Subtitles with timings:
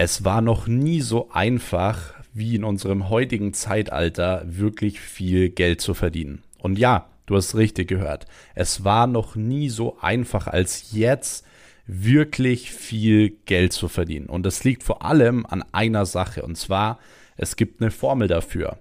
[0.00, 5.92] Es war noch nie so einfach, wie in unserem heutigen Zeitalter wirklich viel Geld zu
[5.92, 6.44] verdienen.
[6.60, 8.26] Und ja, du hast richtig gehört.
[8.54, 11.44] Es war noch nie so einfach als jetzt
[11.88, 14.26] wirklich viel Geld zu verdienen.
[14.26, 16.42] Und das liegt vor allem an einer Sache.
[16.42, 17.00] Und zwar,
[17.36, 18.78] es gibt eine Formel dafür.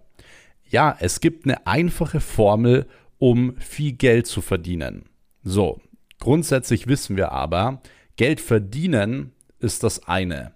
[0.69, 2.85] Ja, es gibt eine einfache Formel,
[3.17, 5.05] um viel Geld zu verdienen.
[5.43, 5.81] So,
[6.19, 7.81] grundsätzlich wissen wir aber,
[8.17, 10.55] Geld verdienen ist das eine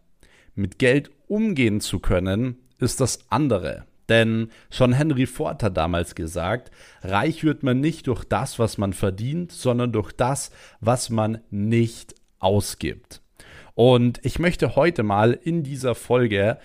[0.55, 3.85] mit Geld umgehen zu können, ist das andere.
[4.09, 6.71] Denn schon Henry Ford hat damals gesagt,
[7.01, 12.15] reich wird man nicht durch das, was man verdient, sondern durch das, was man nicht
[12.39, 13.21] ausgibt.
[13.73, 16.57] Und ich möchte heute mal in dieser Folge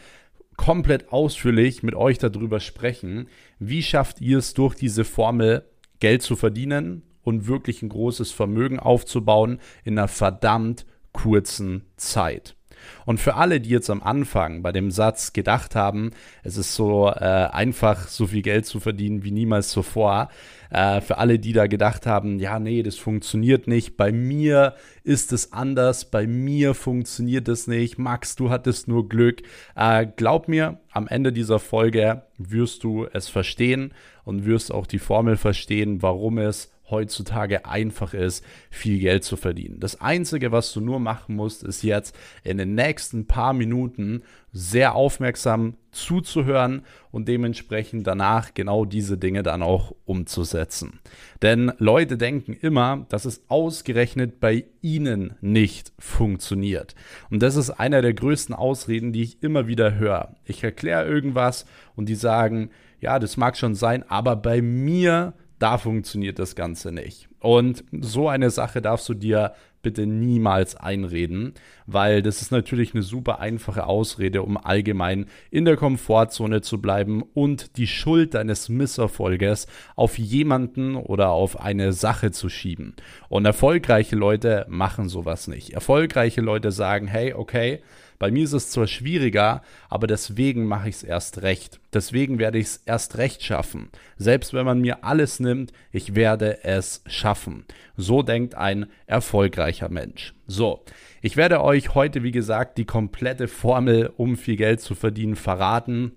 [0.57, 5.65] komplett ausführlich mit euch darüber sprechen, wie schafft ihr es durch diese Formel
[6.01, 12.56] Geld zu verdienen und wirklich ein großes Vermögen aufzubauen in einer verdammt kurzen Zeit.
[13.05, 16.11] Und für alle, die jetzt am Anfang bei dem Satz gedacht haben,
[16.43, 20.29] es ist so äh, einfach, so viel Geld zu verdienen wie niemals zuvor,
[20.71, 25.33] äh, für alle, die da gedacht haben, ja, nee, das funktioniert nicht, bei mir ist
[25.33, 29.43] es anders, bei mir funktioniert es nicht, Max, du hattest nur Glück.
[29.75, 33.93] Äh, glaub mir, am Ende dieser Folge wirst du es verstehen
[34.25, 39.81] und wirst auch die Formel verstehen, warum es heutzutage einfach ist, viel Geld zu verdienen.
[39.81, 44.95] Das Einzige, was du nur machen musst, ist jetzt in den nächsten paar Minuten sehr
[44.95, 51.01] aufmerksam zuzuhören und dementsprechend danach genau diese Dinge dann auch umzusetzen.
[51.43, 56.95] Denn Leute denken immer, dass es ausgerechnet bei ihnen nicht funktioniert.
[57.31, 60.35] Und das ist einer der größten Ausreden, die ich immer wieder höre.
[60.45, 65.79] Ich erkläre irgendwas und die sagen, ja, das mag schon sein, aber bei mir da
[65.79, 67.29] funktioniert das Ganze nicht.
[67.41, 69.55] Und so eine Sache darfst du dir
[69.87, 71.55] bitte niemals einreden,
[71.87, 77.23] weil das ist natürlich eine super einfache Ausrede, um allgemein in der Komfortzone zu bleiben
[77.35, 82.97] und die Schuld deines Misserfolges auf jemanden oder auf eine Sache zu schieben.
[83.29, 85.71] Und erfolgreiche Leute machen sowas nicht.
[85.75, 87.81] Erfolgreiche Leute sagen, hey, okay,
[88.19, 91.81] bei mir ist es zwar schwieriger, aber deswegen mache ich es erst recht.
[91.93, 93.91] Deswegen werde ich es erst recht schaffen.
[94.17, 97.65] Selbst wenn man mir alles nimmt, ich werde es schaffen.
[97.97, 100.35] So denkt ein erfolgreicher Mensch.
[100.47, 100.85] So,
[101.21, 106.13] ich werde euch heute, wie gesagt, die komplette Formel, um viel Geld zu verdienen, verraten.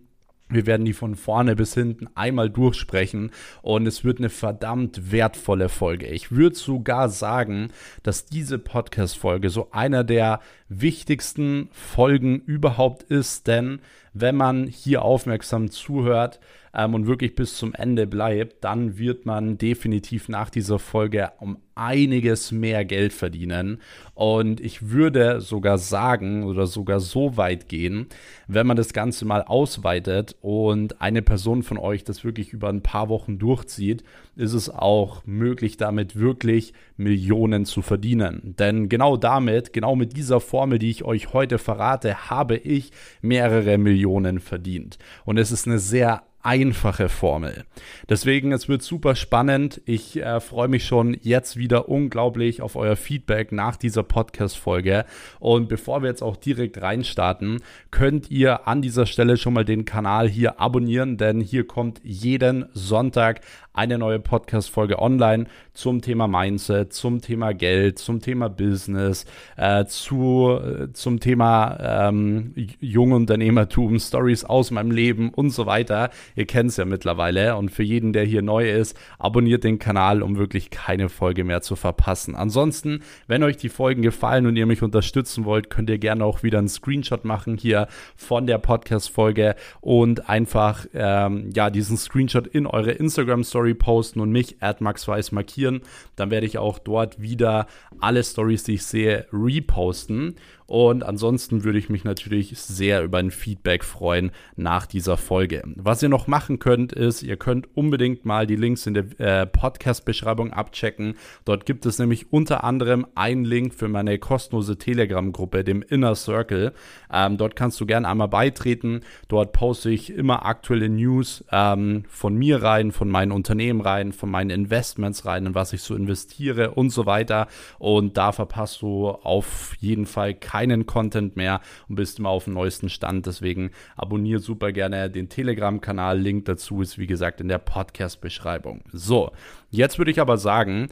[0.49, 5.69] Wir werden die von vorne bis hinten einmal durchsprechen und es wird eine verdammt wertvolle
[5.69, 6.07] Folge.
[6.07, 7.69] Ich würde sogar sagen,
[8.01, 13.79] dass diese Podcast-Folge so einer der wichtigsten Folgen überhaupt ist, denn
[14.21, 16.39] wenn man hier aufmerksam zuhört,
[16.73, 21.57] ähm, und wirklich bis zum Ende bleibt, dann wird man definitiv nach dieser Folge um
[21.75, 23.79] einiges mehr Geld verdienen.
[24.13, 28.07] Und ich würde sogar sagen oder sogar so weit gehen,
[28.47, 32.83] wenn man das Ganze mal ausweitet und eine Person von euch das wirklich über ein
[32.83, 34.03] paar Wochen durchzieht,
[34.35, 38.55] ist es auch möglich, damit wirklich Millionen zu verdienen.
[38.59, 42.91] Denn genau damit, genau mit dieser Formel, die ich euch heute verrate, habe ich
[43.21, 44.08] mehrere Millionen
[44.39, 44.97] verdient.
[45.25, 47.65] Und es ist eine sehr einfache Formel.
[48.07, 49.81] Deswegen, es wird super spannend.
[49.85, 55.05] Ich äh, freue mich schon jetzt wieder unglaublich auf euer Feedback nach dieser Podcast-Folge.
[55.39, 57.61] Und bevor wir jetzt auch direkt reinstarten,
[57.91, 62.65] könnt ihr an dieser Stelle schon mal den Kanal hier abonnieren, denn hier kommt jeden
[62.73, 63.41] Sonntag
[63.79, 69.23] eine neue Podcast-Folge online zum Thema Mindset, zum Thema Geld, zum Thema Business,
[69.55, 76.09] äh, zu, äh, zum Thema ähm, Jungunternehmertum, Stories aus meinem Leben und so weiter.
[76.35, 77.55] Ihr kennt es ja mittlerweile.
[77.55, 81.61] Und für jeden, der hier neu ist, abonniert den Kanal, um wirklich keine Folge mehr
[81.61, 82.35] zu verpassen.
[82.35, 86.43] Ansonsten, wenn euch die Folgen gefallen und ihr mich unterstützen wollt, könnt ihr gerne auch
[86.43, 87.87] wieder einen Screenshot machen hier
[88.17, 94.31] von der Podcast-Folge und einfach ähm, ja diesen Screenshot in eure Instagram-Story Story posten und
[94.31, 95.81] mich, @maxweiss markieren.
[96.15, 97.67] Dann werde ich auch dort wieder
[97.99, 100.35] alle Stories, die ich sehe, reposten.
[100.69, 105.63] Und ansonsten würde ich mich natürlich sehr über ein Feedback freuen nach dieser Folge.
[105.65, 109.47] Was ihr noch machen könnt, ist, ihr könnt unbedingt mal die Links in der äh,
[109.47, 111.15] Podcast-Beschreibung abchecken.
[111.43, 116.73] Dort gibt es nämlich unter anderem einen Link für meine kostenlose Telegram-Gruppe, dem Inner Circle.
[117.11, 118.99] Ähm, dort kannst du gerne einmal beitreten.
[119.27, 124.29] Dort poste ich immer aktuelle News ähm, von mir rein, von meinen Unternehmen rein, von
[124.29, 127.47] meinen Investments rein, in was ich so investiere und so weiter.
[127.79, 132.43] Und da verpasst du auf jeden Fall keine keinen Content mehr und bist immer auf
[132.43, 133.25] dem neuesten Stand.
[133.25, 136.19] Deswegen abonniere super gerne den Telegram-Kanal.
[136.19, 138.81] Link dazu ist wie gesagt in der Podcast-Beschreibung.
[138.91, 139.31] So,
[139.69, 140.89] jetzt würde ich aber sagen,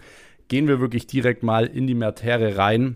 [0.47, 2.95] gehen wir wirklich direkt mal in die Materie rein.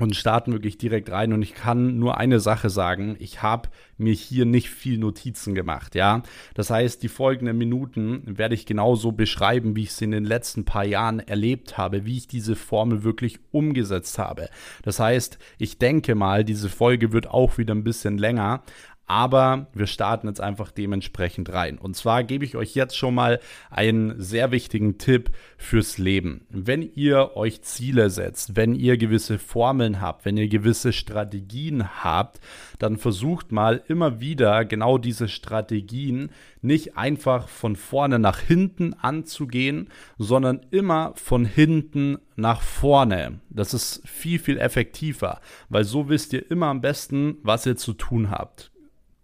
[0.00, 1.32] Und starten wirklich direkt rein.
[1.32, 5.94] Und ich kann nur eine Sache sagen, ich habe mir hier nicht viel Notizen gemacht,
[5.94, 6.22] ja.
[6.54, 10.64] Das heißt, die folgenden Minuten werde ich genauso beschreiben, wie ich es in den letzten
[10.64, 14.48] paar Jahren erlebt habe, wie ich diese Formel wirklich umgesetzt habe.
[14.82, 18.62] Das heißt, ich denke mal, diese Folge wird auch wieder ein bisschen länger,
[19.06, 21.78] aber wir starten jetzt einfach dementsprechend rein.
[21.78, 26.46] Und zwar gebe ich euch jetzt schon mal einen sehr wichtigen Tipp fürs Leben.
[26.50, 32.40] Wenn ihr euch Ziele setzt, wenn ihr gewisse Formeln habt, wenn ihr gewisse Strategien habt,
[32.78, 36.30] dann versucht mal immer wieder genau diese Strategien
[36.62, 39.88] nicht einfach von vorne nach hinten anzugehen,
[40.18, 43.40] sondern immer von hinten nach vorne.
[43.50, 47.92] Das ist viel, viel effektiver, weil so wisst ihr immer am besten, was ihr zu
[47.92, 48.72] tun habt.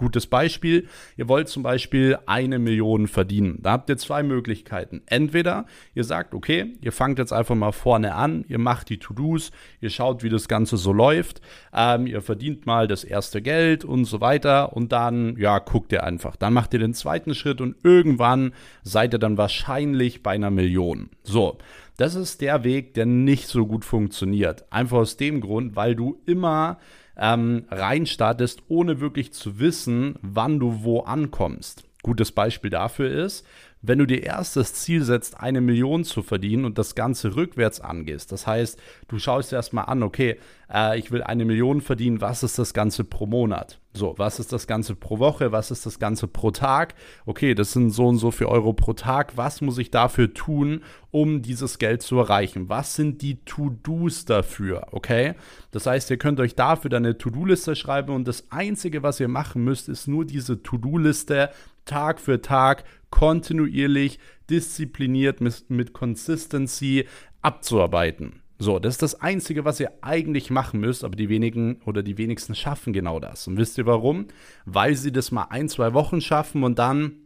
[0.02, 3.60] Gutes Beispiel, ihr wollt zum Beispiel eine Million verdienen.
[3.62, 5.02] Da habt ihr zwei Möglichkeiten.
[5.06, 5.64] Entweder
[5.94, 9.90] ihr sagt, okay, ihr fangt jetzt einfach mal vorne an, ihr macht die To-Dos, ihr
[9.90, 11.40] schaut, wie das Ganze so läuft,
[11.72, 16.02] ähm, ihr verdient mal das erste Geld und so weiter und dann, ja, guckt ihr
[16.02, 16.34] einfach.
[16.34, 21.10] Dann macht ihr den zweiten Schritt und irgendwann seid ihr dann wahrscheinlich bei einer Million.
[21.22, 21.58] So.
[21.98, 24.64] Das ist der Weg, der nicht so gut funktioniert.
[24.72, 26.78] Einfach aus dem Grund, weil du immer
[27.16, 31.84] ähm, reinstartest, ohne wirklich zu wissen, wann du wo ankommst.
[32.02, 33.46] Gutes Beispiel dafür ist,
[33.82, 37.80] wenn du dir erst das Ziel setzt, eine Million zu verdienen und das Ganze rückwärts
[37.80, 40.38] angehst, das heißt, du schaust dir erstmal an, okay,
[40.72, 43.80] äh, ich will eine Million verdienen, was ist das Ganze pro Monat?
[43.94, 45.52] So, was ist das Ganze pro Woche?
[45.52, 46.94] Was ist das Ganze pro Tag?
[47.26, 49.36] Okay, das sind so und so viel Euro pro Tag.
[49.36, 52.70] Was muss ich dafür tun, um dieses Geld zu erreichen?
[52.70, 54.86] Was sind die To-Dos dafür?
[54.92, 55.34] Okay,
[55.72, 59.28] das heißt, ihr könnt euch dafür dann eine To-Do-Liste schreiben und das Einzige, was ihr
[59.28, 61.50] machen müsst, ist nur diese To-Do-Liste
[61.84, 64.18] Tag für Tag kontinuierlich,
[64.50, 67.06] diszipliniert mit, mit Consistency
[67.42, 68.42] abzuarbeiten.
[68.58, 72.16] So, das ist das Einzige, was ihr eigentlich machen müsst, aber die wenigen oder die
[72.16, 73.48] wenigsten schaffen genau das.
[73.48, 74.28] Und wisst ihr warum?
[74.66, 77.16] Weil sie das mal ein, zwei Wochen schaffen und dann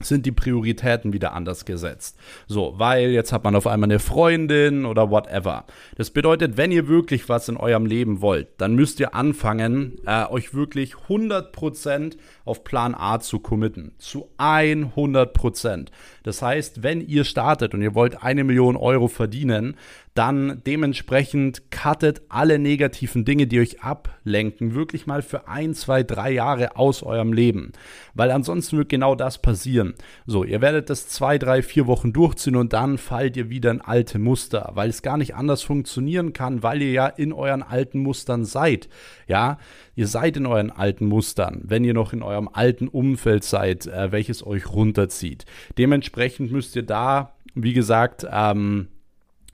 [0.00, 2.18] sind die Prioritäten wieder anders gesetzt.
[2.46, 5.64] So, weil jetzt hat man auf einmal eine Freundin oder whatever.
[5.96, 10.26] Das bedeutet, wenn ihr wirklich was in eurem Leben wollt, dann müsst ihr anfangen, äh,
[10.26, 13.94] euch wirklich 100% auf Plan A zu committen.
[13.98, 15.88] Zu 100%.
[16.22, 19.76] Das heißt, wenn ihr startet und ihr wollt eine Million Euro verdienen,
[20.16, 26.32] dann dementsprechend cuttet alle negativen Dinge, die euch ablenken, wirklich mal für ein, zwei, drei
[26.32, 27.72] Jahre aus eurem Leben.
[28.14, 29.94] Weil ansonsten wird genau das passieren.
[30.26, 33.80] So, ihr werdet das zwei, drei, vier Wochen durchziehen und dann fallt ihr wieder in
[33.80, 38.00] alte Muster, weil es gar nicht anders funktionieren kann, weil ihr ja in euren alten
[38.00, 38.88] Mustern seid.
[39.26, 39.58] Ja,
[39.94, 44.12] ihr seid in euren alten Mustern, wenn ihr noch in eurem alten Umfeld seid, äh,
[44.12, 45.44] welches euch runterzieht.
[45.78, 48.88] Dementsprechend müsst ihr da, wie gesagt, ähm,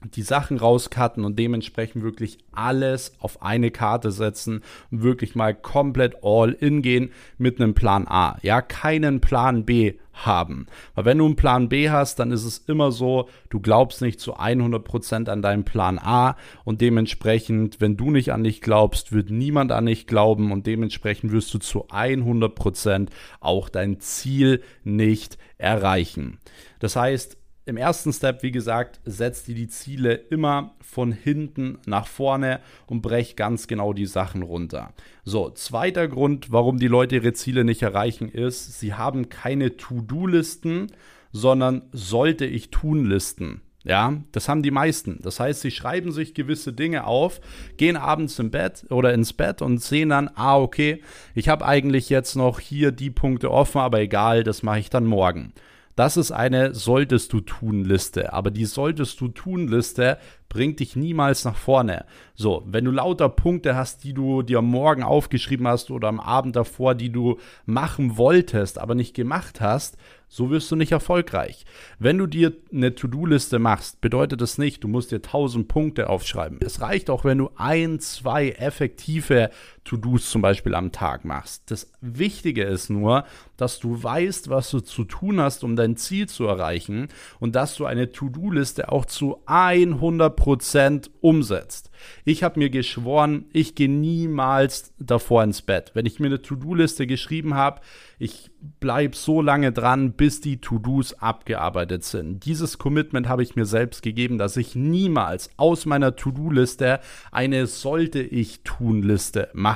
[0.03, 4.61] die Sachen rauscutten und dementsprechend wirklich alles auf eine Karte setzen
[4.91, 8.37] und wirklich mal komplett all in gehen mit einem Plan A.
[8.41, 10.67] Ja, keinen Plan B haben.
[10.93, 14.19] Weil wenn du einen Plan B hast, dann ist es immer so, du glaubst nicht
[14.19, 19.31] zu 100% an deinen Plan A und dementsprechend, wenn du nicht an dich glaubst, wird
[19.31, 23.09] niemand an dich glauben und dementsprechend wirst du zu 100%
[23.39, 26.37] auch dein Ziel nicht erreichen.
[26.79, 32.07] Das heißt, im ersten Step, wie gesagt, setzt ihr die Ziele immer von hinten nach
[32.07, 34.93] vorne und brecht ganz genau die Sachen runter.
[35.23, 40.87] So, zweiter Grund, warum die Leute ihre Ziele nicht erreichen, ist, sie haben keine To-Do-Listen,
[41.31, 43.61] sondern sollte ich tun Listen.
[43.85, 45.19] Ja, das haben die meisten.
[45.21, 47.41] Das heißt, sie schreiben sich gewisse Dinge auf,
[47.75, 51.01] gehen abends im Bett oder ins Bett und sehen dann, ah, okay,
[51.35, 55.05] ich habe eigentlich jetzt noch hier die Punkte offen, aber egal, das mache ich dann
[55.05, 55.53] morgen.
[55.95, 58.33] Das ist eine Solltest du tun Liste.
[58.33, 60.17] Aber die Solltest du tun Liste
[60.49, 62.05] bringt dich niemals nach vorne.
[62.35, 66.55] So, wenn du lauter Punkte hast, die du dir morgen aufgeschrieben hast oder am Abend
[66.55, 69.97] davor, die du machen wolltest, aber nicht gemacht hast,
[70.27, 71.65] so wirst du nicht erfolgreich.
[71.99, 76.59] Wenn du dir eine To-Do-Liste machst, bedeutet das nicht, du musst dir 1000 Punkte aufschreiben.
[76.61, 79.49] Es reicht auch, wenn du ein, zwei effektive
[79.83, 81.69] To-Dos zum Beispiel am Tag machst.
[81.69, 83.25] Das Wichtige ist nur,
[83.57, 87.09] dass du weißt, was du zu tun hast, um dein Ziel zu erreichen
[87.39, 91.91] und dass du eine To-Do-Liste auch zu 100 Prozent umsetzt.
[92.25, 95.91] Ich habe mir geschworen, ich gehe niemals davor ins Bett.
[95.93, 97.81] Wenn ich mir eine To-Do-Liste geschrieben habe,
[98.19, 102.45] ich bleibe so lange dran, bis die To-Dos abgearbeitet sind.
[102.45, 106.99] Dieses Commitment habe ich mir selbst gegeben, dass ich niemals aus meiner To-Do-Liste
[107.31, 109.72] eine sollte ich tun Liste mache.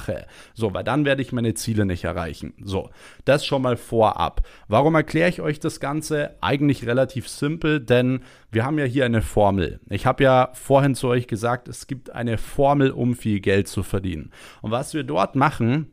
[0.54, 2.54] So, weil dann werde ich meine Ziele nicht erreichen.
[2.64, 2.90] So,
[3.26, 4.46] das schon mal vorab.
[4.68, 6.36] Warum erkläre ich euch das Ganze?
[6.42, 9.80] Eigentlich relativ simpel, denn wir haben ja hier eine Formel.
[9.90, 13.84] Ich habe ja vorhin zu euch gesagt, es gibt eine Formel, um viel Geld zu
[13.84, 14.32] verdienen.
[14.62, 15.92] Und was wir dort machen,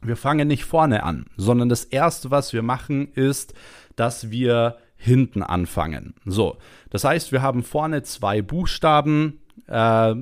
[0.00, 3.54] wir fangen nicht vorne an, sondern das Erste, was wir machen, ist,
[3.96, 6.14] dass wir hinten anfangen.
[6.24, 6.56] So,
[6.90, 10.14] das heißt, wir haben vorne zwei Buchstaben, äh,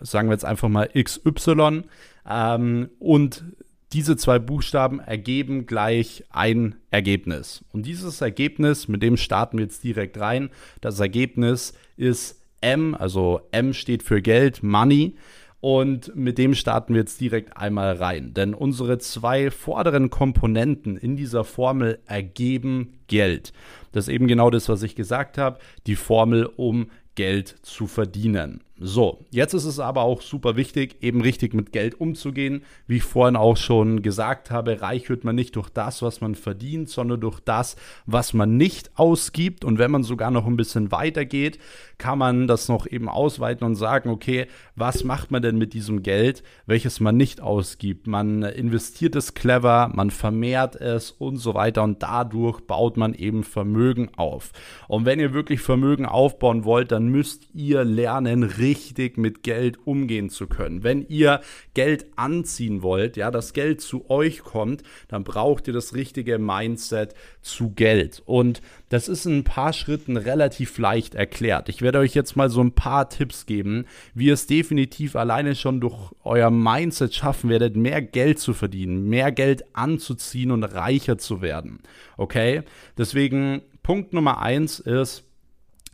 [0.00, 1.84] sagen wir jetzt einfach mal XY,
[2.28, 3.44] ähm, und
[3.92, 7.64] diese zwei Buchstaben ergeben gleich ein Ergebnis.
[7.72, 10.50] Und dieses Ergebnis, mit dem starten wir jetzt direkt rein.
[10.80, 15.16] Das Ergebnis ist M, also M steht für Geld, Money.
[15.60, 18.32] Und mit dem starten wir jetzt direkt einmal rein.
[18.32, 23.52] Denn unsere zwei vorderen Komponenten in dieser Formel ergeben Geld.
[23.92, 25.58] Das ist eben genau das, was ich gesagt habe.
[25.86, 28.62] Die Formel, um Geld zu verdienen.
[28.82, 32.62] So, jetzt ist es aber auch super wichtig, eben richtig mit Geld umzugehen.
[32.86, 36.34] Wie ich vorhin auch schon gesagt habe, reich wird man nicht durch das, was man
[36.34, 39.66] verdient, sondern durch das, was man nicht ausgibt.
[39.66, 41.58] Und wenn man sogar noch ein bisschen weiter geht,
[41.98, 44.46] kann man das noch eben ausweiten und sagen, okay,
[44.76, 48.06] was macht man denn mit diesem Geld, welches man nicht ausgibt?
[48.06, 53.44] Man investiert es clever, man vermehrt es und so weiter und dadurch baut man eben
[53.44, 54.52] Vermögen auf.
[54.88, 58.69] Und wenn ihr wirklich Vermögen aufbauen wollt, dann müsst ihr lernen, richtig
[59.16, 60.82] mit Geld umgehen zu können.
[60.82, 61.40] Wenn ihr
[61.74, 67.14] Geld anziehen wollt, ja, das Geld zu euch kommt, dann braucht ihr das richtige Mindset
[67.42, 68.22] zu Geld.
[68.26, 71.68] Und das ist in ein paar Schritten relativ leicht erklärt.
[71.68, 75.54] Ich werde euch jetzt mal so ein paar Tipps geben, wie ihr es definitiv alleine
[75.54, 81.18] schon durch euer Mindset schaffen werdet, mehr Geld zu verdienen, mehr Geld anzuziehen und reicher
[81.18, 81.80] zu werden.
[82.16, 82.62] Okay?
[82.98, 85.24] Deswegen Punkt Nummer eins ist,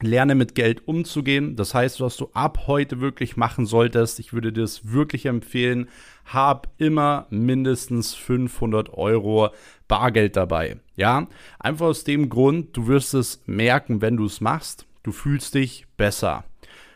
[0.00, 1.56] Lerne mit Geld umzugehen.
[1.56, 5.88] Das heißt, was du ab heute wirklich machen solltest, ich würde dir das wirklich empfehlen,
[6.26, 9.50] hab immer mindestens 500 Euro
[9.88, 10.76] Bargeld dabei.
[10.96, 14.86] Ja, einfach aus dem Grund, du wirst es merken, wenn du es machst.
[15.02, 16.44] Du fühlst dich besser.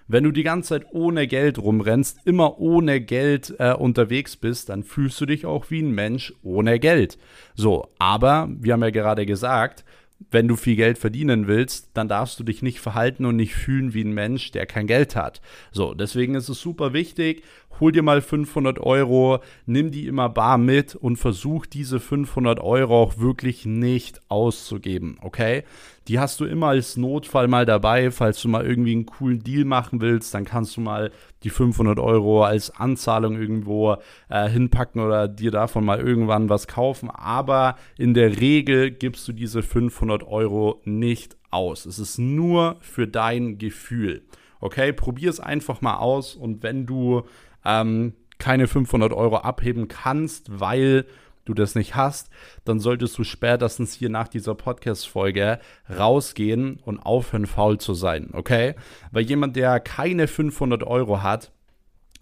[0.09, 4.83] Wenn du die ganze Zeit ohne Geld rumrennst, immer ohne Geld äh, unterwegs bist, dann
[4.83, 7.17] fühlst du dich auch wie ein Mensch ohne Geld.
[7.55, 9.85] So, aber wir haben ja gerade gesagt,
[10.31, 13.95] wenn du viel Geld verdienen willst, dann darfst du dich nicht verhalten und nicht fühlen
[13.95, 15.41] wie ein Mensch, der kein Geld hat.
[15.73, 17.43] So, deswegen ist es super wichtig,
[17.81, 23.03] hol dir mal 500 Euro, nimm die immer bar mit und versuch diese 500 Euro
[23.03, 25.65] auch wirklich nicht auszugeben, okay?
[26.11, 29.65] Die hast du immer als Notfall mal dabei, falls du mal irgendwie einen coolen Deal
[29.65, 31.13] machen willst, dann kannst du mal
[31.45, 33.97] die 500 Euro als Anzahlung irgendwo
[34.29, 37.11] äh, hinpacken oder dir davon mal irgendwann was kaufen.
[37.11, 41.87] Aber in der Regel gibst du diese 500 Euro nicht aus.
[41.87, 44.23] Es ist nur für dein Gefühl.
[44.59, 47.23] Okay, probier es einfach mal aus und wenn du
[47.65, 51.07] ähm, keine 500 Euro abheben kannst, weil
[51.51, 52.31] du das nicht hast,
[52.65, 58.75] dann solltest du spätestens hier nach dieser Podcast-Folge rausgehen und aufhören, faul zu sein, okay?
[59.11, 61.53] Weil jemand, der keine 500 Euro hat,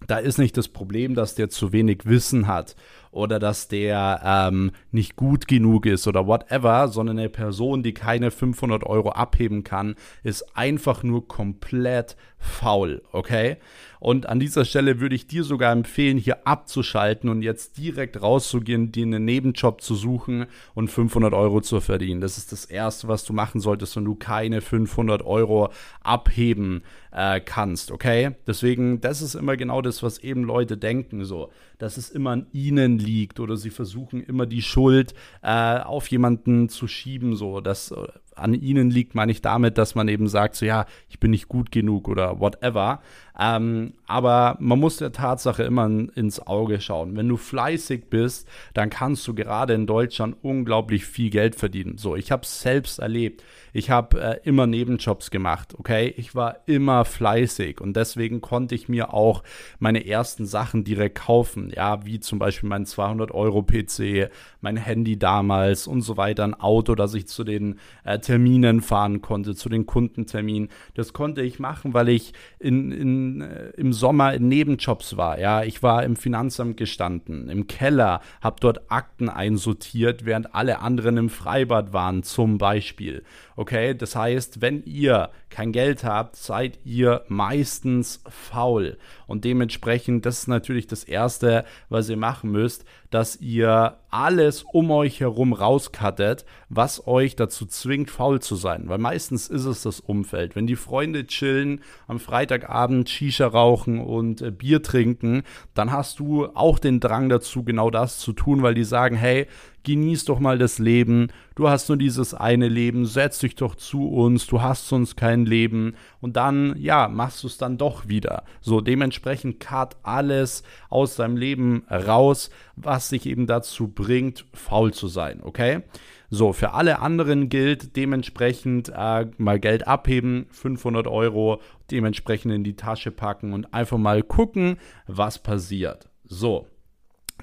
[0.07, 2.75] da ist nicht das Problem, dass der zu wenig Wissen hat
[3.11, 8.31] oder dass der ähm, nicht gut genug ist oder whatever, sondern eine Person, die keine
[8.31, 13.57] 500 Euro abheben kann, ist einfach nur komplett faul, okay?
[13.99, 18.93] Und an dieser Stelle würde ich dir sogar empfehlen, hier abzuschalten und jetzt direkt rauszugehen,
[18.93, 22.21] dir einen Nebenjob zu suchen und 500 Euro zu verdienen.
[22.21, 25.69] Das ist das Erste, was du machen solltest, wenn du keine 500 Euro
[26.01, 28.31] abheben äh, kannst, okay?
[28.47, 32.47] Deswegen, das ist immer genau das, was eben Leute denken, so, dass es immer an
[32.51, 37.89] ihnen liegt oder sie versuchen immer die Schuld äh, auf jemanden zu schieben, so, dass
[37.91, 41.31] äh, an ihnen liegt, meine ich damit, dass man eben sagt, so ja, ich bin
[41.31, 43.01] nicht gut genug oder whatever.
[43.39, 47.15] Ähm, aber man muss der Tatsache immer ins Auge schauen.
[47.15, 51.97] Wenn du fleißig bist, dann kannst du gerade in Deutschland unglaublich viel Geld verdienen.
[51.97, 53.43] So, ich habe es selbst erlebt.
[53.71, 56.13] Ich habe äh, immer Nebenjobs gemacht, okay?
[56.17, 59.43] Ich war immer fleißig und deswegen konnte ich mir auch
[59.77, 61.71] meine ersten Sachen direkt kaufen.
[61.73, 66.55] Ja, wie zum Beispiel mein 200 Euro PC, mein Handy damals und so weiter, ein
[66.55, 70.69] Auto, das ich zu den äh, Terminen fahren konnte, zu den Kundenterminen.
[70.93, 75.39] Das konnte ich machen, weil ich in, in, äh, im Sommer in Nebenjobs war.
[75.39, 81.17] Ja, ich war im Finanzamt gestanden, im Keller, habe dort Akten einsortiert, während alle anderen
[81.17, 83.23] im Freibad waren, zum Beispiel.
[83.55, 88.97] Okay, das heißt, wenn ihr kein Geld habt, seid ihr meistens faul.
[89.27, 94.91] Und dementsprechend, das ist natürlich das Erste, was ihr machen müsst, dass ihr alles um
[94.91, 98.83] euch herum rauskattet, was euch dazu zwingt, faul zu sein.
[98.87, 100.55] Weil meistens ist es das Umfeld.
[100.55, 106.45] Wenn die Freunde chillen, am Freitagabend Shisha rauchen und äh, Bier trinken, dann hast du
[106.53, 109.47] auch den Drang dazu, genau das zu tun, weil die sagen, hey,
[109.83, 114.09] genieß doch mal das Leben, du hast nur dieses eine Leben, setz dich doch zu
[114.09, 118.43] uns, du hast sonst kein Leben und dann, ja, machst du es dann doch wieder.
[118.61, 125.07] So, dementsprechend cut alles aus deinem Leben raus, was dich eben dazu bringt, faul zu
[125.07, 125.83] sein, okay?
[126.31, 131.59] So, für alle anderen gilt dementsprechend äh, mal Geld abheben, 500 Euro,
[131.89, 136.07] dementsprechend in die Tasche packen und einfach mal gucken, was passiert.
[136.25, 136.67] So,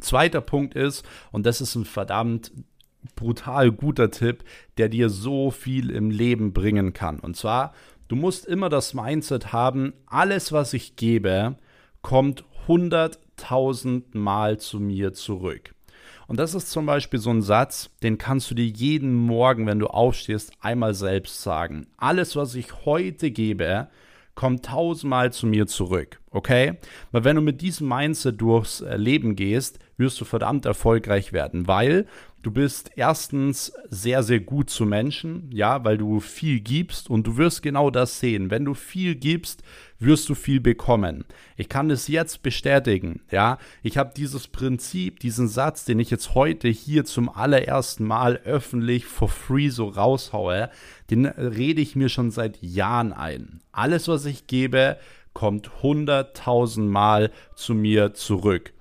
[0.01, 2.53] zweiter Punkt ist, und das ist ein verdammt
[3.15, 4.45] brutal guter Tipp,
[4.79, 7.21] der dir so viel im Leben bringen kann.
[7.21, 7.73] Und zwar,
[8.09, 11.57] du musst immer das Mindset haben, alles, was ich gebe,
[12.03, 15.75] kommt 100.000 Mal zu mir zurück.
[16.29, 19.79] Und das ist zum Beispiel so ein Satz, den kannst du dir jeden Morgen, wenn
[19.79, 21.87] du aufstehst, einmal selbst sagen.
[21.97, 23.89] Alles, was ich heute gebe,
[24.35, 26.79] kommt tausendmal zu mir zurück, okay?
[27.11, 31.67] Weil wenn du mit diesem Mindset durchs äh, Leben gehst, wirst du verdammt erfolgreich werden,
[31.67, 32.07] weil
[32.47, 37.39] Du bist erstens sehr, sehr gut zu Menschen, ja, weil du viel gibst und du
[37.39, 38.53] wirst genau das sehen.
[38.53, 39.65] Wenn du viel gibst,
[39.99, 41.25] wirst du viel bekommen.
[41.57, 43.59] Ich kann es jetzt bestätigen, ja.
[43.83, 49.07] Ich habe dieses Prinzip, diesen Satz, den ich jetzt heute hier zum allerersten Mal öffentlich
[49.07, 50.71] for free so raushaue,
[51.11, 53.59] den rede ich mir schon seit Jahren ein.
[53.73, 54.99] Alles, was ich gebe,
[55.33, 58.73] kommt hunderttausend Mal zu mir zurück.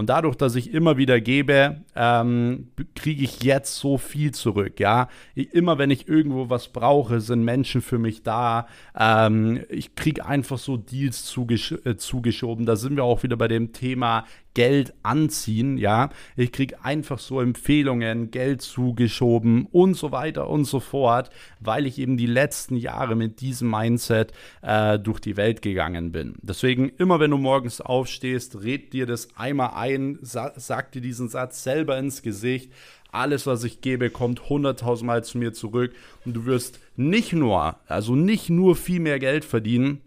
[0.00, 4.80] Und dadurch, dass ich immer wieder gebe, ähm, kriege ich jetzt so viel zurück.
[4.80, 8.66] Ja, ich, immer wenn ich irgendwo was brauche, sind Menschen für mich da.
[8.98, 12.64] Ähm, ich kriege einfach so Deals zugesch äh, zugeschoben.
[12.64, 16.10] Da sind wir auch wieder bei dem Thema Geld anziehen, ja.
[16.36, 21.30] Ich kriege einfach so Empfehlungen, Geld zugeschoben und so weiter und so fort,
[21.60, 26.34] weil ich eben die letzten Jahre mit diesem Mindset äh, durch die Welt gegangen bin.
[26.42, 31.28] Deswegen, immer wenn du morgens aufstehst, red dir das einmal ein, sa sag dir diesen
[31.28, 32.72] Satz selber ins Gesicht.
[33.12, 35.92] Alles, was ich gebe, kommt hunderttausendmal zu mir zurück
[36.24, 40.00] und du wirst nicht nur, also nicht nur viel mehr Geld verdienen,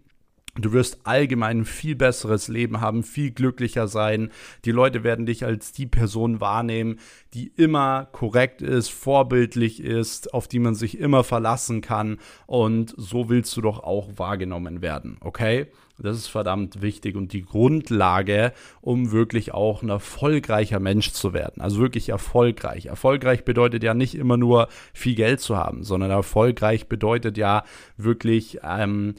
[0.56, 4.30] Du wirst allgemein ein viel besseres Leben haben, viel glücklicher sein.
[4.64, 7.00] Die Leute werden dich als die Person wahrnehmen,
[7.34, 12.18] die immer korrekt ist, vorbildlich ist, auf die man sich immer verlassen kann.
[12.46, 15.66] Und so willst du doch auch wahrgenommen werden, okay?
[15.98, 21.62] Das ist verdammt wichtig und die Grundlage, um wirklich auch ein erfolgreicher Mensch zu werden.
[21.62, 22.86] Also wirklich erfolgreich.
[22.86, 27.62] Erfolgreich bedeutet ja nicht immer nur viel Geld zu haben, sondern erfolgreich bedeutet ja
[27.96, 29.14] wirklich ähm,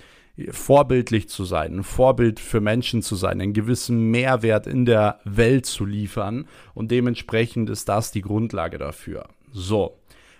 [0.52, 5.66] vorbildlich zu sein, ein Vorbild für Menschen zu sein, einen gewissen Mehrwert in der Welt
[5.66, 9.28] zu liefern und dementsprechend ist das die Grundlage dafür.
[9.52, 9.98] So.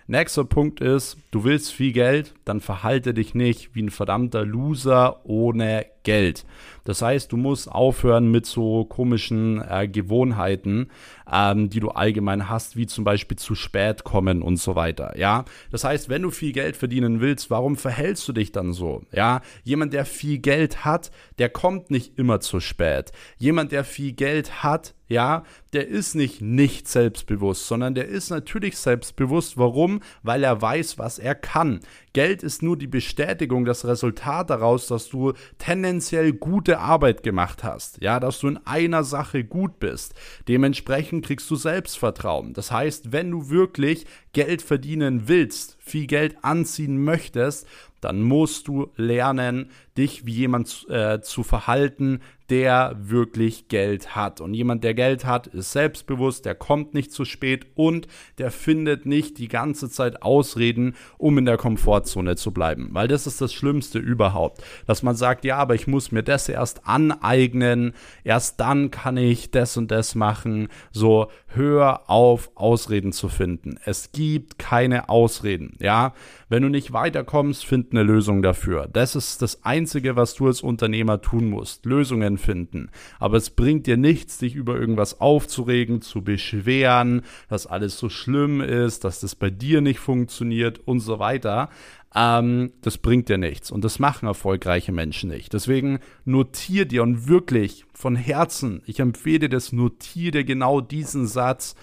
[0.08, 5.20] Nächster Punkt ist, du willst viel Geld, dann verhalte dich nicht wie ein verdammter Loser
[5.24, 6.46] ohne Geld.
[6.84, 10.88] Das heißt, du musst aufhören mit so komischen äh, Gewohnheiten,
[11.30, 15.18] ähm, die du allgemein hast, wie zum Beispiel zu spät kommen und so weiter.
[15.18, 19.02] Ja, das heißt, wenn du viel Geld verdienen willst, warum verhältst du dich dann so?
[19.12, 23.10] Ja, jemand, der viel Geld hat, der kommt nicht immer zu spät.
[23.36, 28.76] Jemand, der viel Geld hat, ja, der ist nicht nicht selbstbewusst, sondern der ist natürlich
[28.76, 29.56] selbstbewusst.
[29.56, 30.00] Warum?
[30.22, 31.80] Weil er weiß, was er kann.
[32.12, 35.95] Geld ist nur die Bestätigung, das Resultat daraus, dass du tendenziell
[36.32, 38.02] gute Arbeit gemacht hast.
[38.02, 40.14] Ja, dass du in einer Sache gut bist.
[40.48, 42.52] Dementsprechend kriegst du Selbstvertrauen.
[42.52, 47.66] Das heißt, wenn du wirklich Geld verdienen willst, viel Geld anziehen möchtest,
[48.00, 52.20] dann musst du lernen, dich wie jemand äh, zu verhalten,
[52.50, 54.40] der wirklich Geld hat.
[54.40, 58.06] Und jemand, der Geld hat, ist selbstbewusst, der kommt nicht zu spät und
[58.38, 62.90] der findet nicht die ganze Zeit Ausreden, um in der Komfortzone zu bleiben.
[62.92, 64.62] Weil das ist das Schlimmste überhaupt.
[64.86, 69.50] Dass man sagt, ja, aber ich muss mir das erst aneignen, erst dann kann ich
[69.50, 70.68] das und das machen.
[70.92, 73.78] So, hör auf, Ausreden zu finden.
[73.84, 76.14] Es gibt keine Ausreden, ja.
[76.48, 78.88] Wenn du nicht weiterkommst, find eine Lösung dafür.
[78.92, 81.86] Das ist das Einzige, was du als Unternehmer tun musst.
[81.86, 82.90] Lösungen finden.
[83.18, 88.60] Aber es bringt dir nichts, dich über irgendwas aufzuregen, zu beschweren, dass alles so schlimm
[88.60, 91.68] ist, dass das bei dir nicht funktioniert und so weiter.
[92.14, 95.52] Ähm, das bringt dir nichts und das machen erfolgreiche Menschen nicht.
[95.52, 101.26] Deswegen notier dir und wirklich von Herzen, ich empfehle dir das, notier dir genau diesen
[101.26, 101.74] Satz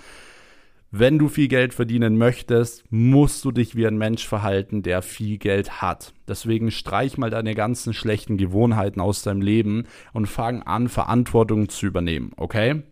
[0.95, 5.39] wenn du viel Geld verdienen möchtest, musst du dich wie ein Mensch verhalten, der viel
[5.39, 6.13] Geld hat.
[6.27, 11.87] Deswegen streich mal deine ganzen schlechten Gewohnheiten aus deinem Leben und fang an, Verantwortung zu
[11.87, 12.83] übernehmen, okay?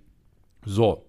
[0.65, 1.05] So.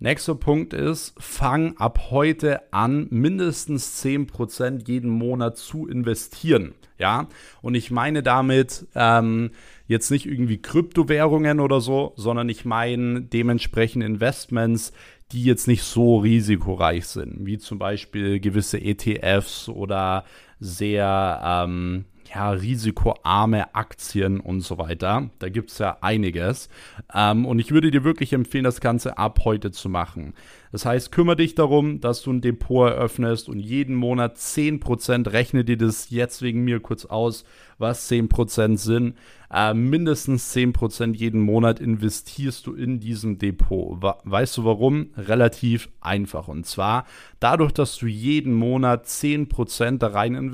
[0.00, 6.74] Nächster Punkt ist, fang ab heute an, mindestens 10% jeden Monat zu investieren.
[6.98, 7.28] Ja,
[7.62, 9.50] und ich meine damit ähm,
[9.86, 14.92] jetzt nicht irgendwie Kryptowährungen oder so, sondern ich meine dementsprechend Investments,
[15.32, 20.24] die jetzt nicht so risikoreich sind, wie zum Beispiel gewisse ETFs oder
[20.64, 25.30] sehr ähm, ja, risikoarme Aktien und so weiter.
[25.38, 26.68] Da gibt es ja einiges.
[27.14, 30.34] Ähm, und ich würde dir wirklich empfehlen, das Ganze ab heute zu machen.
[30.72, 35.64] Das heißt, kümmere dich darum, dass du ein Depot eröffnest und jeden Monat 10%, rechne
[35.64, 37.44] dir das jetzt wegen mir kurz aus,
[37.78, 39.14] was 10% sind.
[39.52, 44.02] Äh, mindestens 10% jeden Monat investierst du in diesem Depot.
[44.24, 45.10] Weißt du warum?
[45.16, 46.48] Relativ einfach.
[46.48, 47.06] Und zwar
[47.38, 50.53] dadurch, dass du jeden Monat 10% da rein investierst,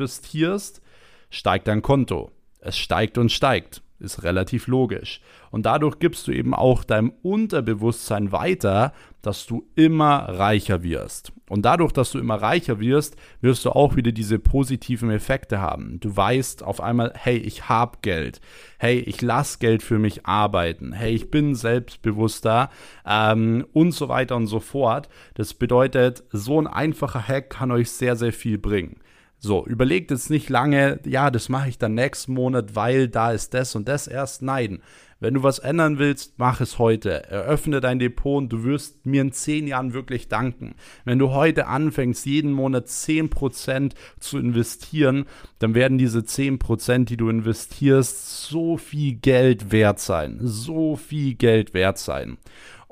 [1.31, 2.31] steigt dein Konto.
[2.61, 3.83] Es steigt und steigt.
[4.01, 5.21] Ist relativ logisch.
[5.51, 11.33] Und dadurch gibst du eben auch deinem Unterbewusstsein weiter, dass du immer reicher wirst.
[11.51, 16.01] Und dadurch, dass du immer reicher wirst, wirst du auch wieder diese positiven Effekte haben.
[16.01, 18.41] Du weißt auf einmal, hey, ich habe Geld.
[18.79, 20.93] Hey, ich lasse Geld für mich arbeiten.
[20.93, 22.71] Hey, ich bin selbstbewusster
[23.05, 25.11] ähm, und so weiter und so fort.
[25.35, 28.97] Das bedeutet, so ein einfacher Hack kann euch sehr, sehr viel bringen.
[29.43, 33.55] So, überlegt jetzt nicht lange, ja, das mache ich dann nächsten Monat, weil da ist
[33.55, 34.43] das und das erst.
[34.43, 34.83] Nein,
[35.19, 37.25] wenn du was ändern willst, mach es heute.
[37.31, 40.75] Eröffne dein Depot und du wirst mir in zehn Jahren wirklich danken.
[41.07, 45.25] Wenn du heute anfängst, jeden Monat 10% zu investieren,
[45.59, 50.39] dann werden diese 10%, die du investierst, so viel Geld wert sein.
[50.43, 52.37] So viel Geld wert sein.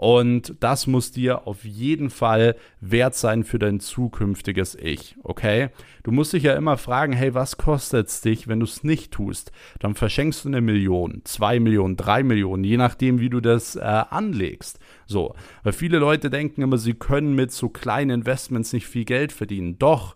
[0.00, 5.70] Und das muss dir auf jeden Fall wert sein für dein zukünftiges Ich, okay?
[6.04, 9.10] Du musst dich ja immer fragen, hey, was kostet es dich, wenn du es nicht
[9.10, 9.50] tust?
[9.80, 13.80] Dann verschenkst du eine Million, zwei Millionen, drei Millionen, je nachdem, wie du das äh,
[13.80, 14.78] anlegst.
[15.06, 15.34] So,
[15.64, 19.80] weil viele Leute denken immer, sie können mit so kleinen Investments nicht viel Geld verdienen.
[19.80, 20.14] Doch,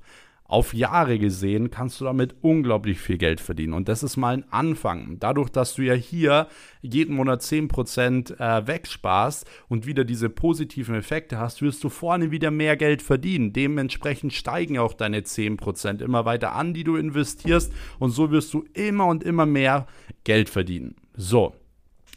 [0.52, 3.72] auf Jahre gesehen kannst du damit unglaublich viel Geld verdienen.
[3.72, 5.16] Und das ist mal ein Anfang.
[5.18, 6.46] Dadurch, dass du ja hier
[6.82, 12.50] jeden Monat 10% äh, wegsparst und wieder diese positiven Effekte hast, wirst du vorne wieder
[12.50, 13.54] mehr Geld verdienen.
[13.54, 17.72] Dementsprechend steigen auch deine 10% immer weiter an, die du investierst.
[17.98, 19.86] Und so wirst du immer und immer mehr
[20.24, 20.96] Geld verdienen.
[21.16, 21.54] So,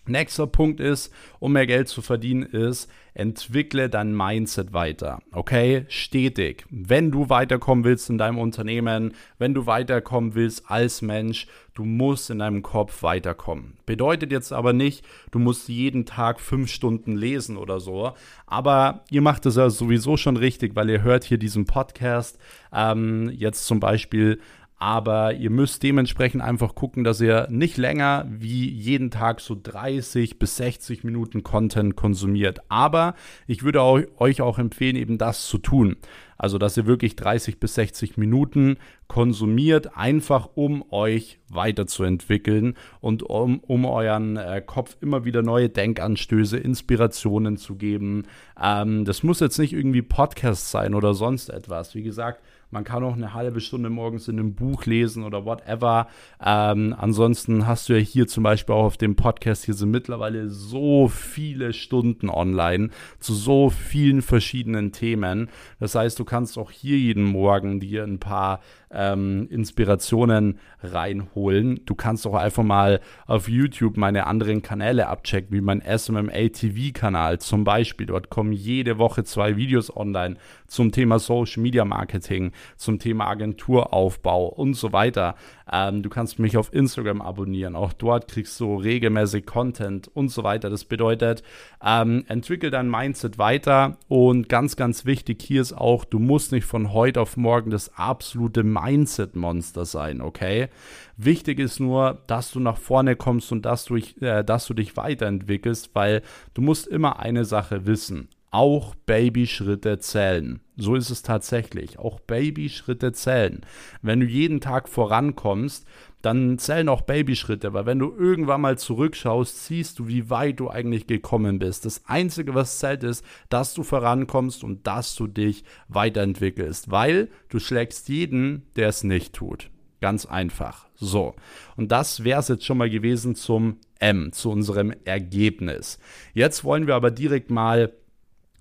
[0.07, 5.19] Nächster Punkt ist, um mehr Geld zu verdienen, ist, entwickle dein Mindset weiter.
[5.31, 5.85] Okay?
[5.87, 6.65] Stetig.
[6.69, 12.29] Wenn du weiterkommen willst in deinem Unternehmen, wenn du weiterkommen willst als Mensch, du musst
[12.29, 13.77] in deinem Kopf weiterkommen.
[13.85, 18.13] Bedeutet jetzt aber nicht, du musst jeden Tag fünf Stunden lesen oder so.
[18.47, 22.37] Aber ihr macht es ja sowieso schon richtig, weil ihr hört hier diesen Podcast.
[22.73, 24.39] Ähm, jetzt zum Beispiel
[24.77, 30.37] aber ihr müsst dementsprechend einfach gucken, dass ihr nicht länger wie jeden Tag so 30
[30.37, 32.59] bis 60 Minuten Content konsumiert.
[32.67, 33.15] Aber
[33.47, 35.95] ich würde euch auch empfehlen, eben das zu tun.
[36.37, 38.75] Also, dass ihr wirklich 30 bis 60 Minuten
[39.07, 46.57] konsumiert, einfach um euch weiterzuentwickeln und um, um euren äh, Kopf immer wieder neue Denkanstöße,
[46.57, 48.23] Inspirationen zu geben.
[48.61, 51.95] Ähm, das muss jetzt nicht irgendwie Podcast sein oder sonst etwas.
[51.95, 56.07] Wie gesagt, man kann auch eine halbe Stunde morgens in einem Buch lesen oder whatever.
[56.43, 60.49] Ähm, ansonsten hast du ja hier zum Beispiel auch auf dem Podcast, hier sind mittlerweile
[60.49, 65.49] so viele Stunden online zu so vielen verschiedenen Themen.
[65.79, 68.59] Das heißt, du kannst auch hier jeden Morgen dir ein paar
[68.91, 71.81] ähm, Inspirationen reinholen.
[71.85, 77.39] Du kannst auch einfach mal auf YouTube meine anderen Kanäle abchecken, wie mein SMMA TV-Kanal
[77.39, 78.07] zum Beispiel.
[78.07, 84.47] Dort kommen jede Woche zwei Videos online zum Thema Social Media Marketing, zum Thema Agenturaufbau
[84.47, 85.35] und so weiter.
[85.71, 87.75] Ähm, du kannst mich auf Instagram abonnieren.
[87.75, 90.69] Auch dort kriegst du regelmäßig Content und so weiter.
[90.69, 91.43] Das bedeutet,
[91.83, 96.65] ähm, entwickel dein Mindset weiter und ganz, ganz wichtig hier ist auch, du musst nicht
[96.65, 100.69] von heute auf morgen das absolute Mindset-Monster sein, okay?
[101.17, 104.97] Wichtig ist nur, dass du nach vorne kommst und dass du, äh, dass du dich
[104.97, 106.21] weiterentwickelst, weil
[106.53, 110.61] du musst immer eine Sache wissen auch Babyschritte zählen.
[110.77, 111.99] So ist es tatsächlich.
[111.99, 113.65] Auch Babyschritte zählen.
[114.01, 115.85] Wenn du jeden Tag vorankommst,
[116.21, 120.69] dann zählen auch Babyschritte, weil wenn du irgendwann mal zurückschaust, siehst du, wie weit du
[120.69, 121.83] eigentlich gekommen bist.
[121.83, 127.59] Das Einzige, was zählt, ist, dass du vorankommst und dass du dich weiterentwickelst, weil du
[127.59, 129.69] schlägst jeden, der es nicht tut.
[129.99, 130.87] Ganz einfach.
[130.95, 131.35] So.
[131.75, 135.99] Und das wäre es jetzt schon mal gewesen zum M, zu unserem Ergebnis.
[136.33, 137.91] Jetzt wollen wir aber direkt mal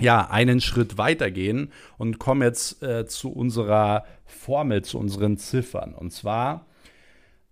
[0.00, 5.94] ja, einen Schritt weitergehen und kommen jetzt äh, zu unserer Formel, zu unseren Ziffern.
[5.94, 6.66] Und zwar,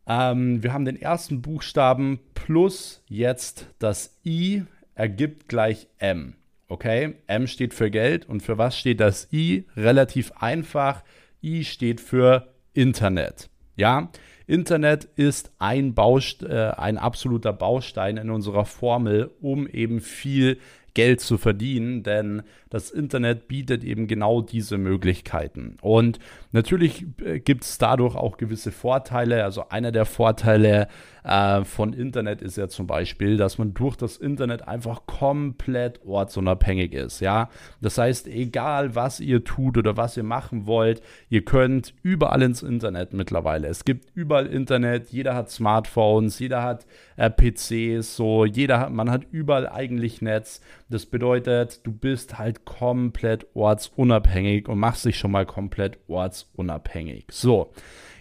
[0.07, 6.35] ähm, wir haben den ersten Buchstaben plus jetzt das I ergibt gleich M.
[6.69, 9.67] Okay, M steht für Geld und für was steht das I?
[9.77, 11.03] Relativ einfach.
[11.43, 13.51] I steht für Internet.
[13.77, 14.11] Ja,
[14.47, 20.59] Internet ist ein, Baust äh, ein absoluter Baustein in unserer Formel, um eben viel
[20.95, 25.77] Geld zu verdienen, denn das Internet bietet eben genau diese Möglichkeiten.
[25.81, 26.19] Und
[26.53, 29.45] natürlich äh, gibt es dadurch auch gewisse Vorteile.
[29.45, 30.89] Also einer der Vorteile
[31.23, 36.93] äh, von Internet ist ja zum Beispiel, dass man durch das Internet einfach komplett ortsunabhängig
[36.93, 37.21] ist.
[37.21, 37.49] Ja,
[37.81, 42.63] das heißt, egal was ihr tut oder was ihr machen wollt, ihr könnt überall ins
[42.63, 43.69] Internet mittlerweile.
[43.69, 45.11] Es gibt überall Internet.
[45.11, 50.61] Jeder hat Smartphones, jeder hat äh, PCs, so jeder hat, man hat überall eigentlich Netz.
[50.89, 57.27] Das bedeutet, du bist halt komplett ortsunabhängig und machst dich schon mal komplett ortsunabhängig.
[57.31, 57.73] So.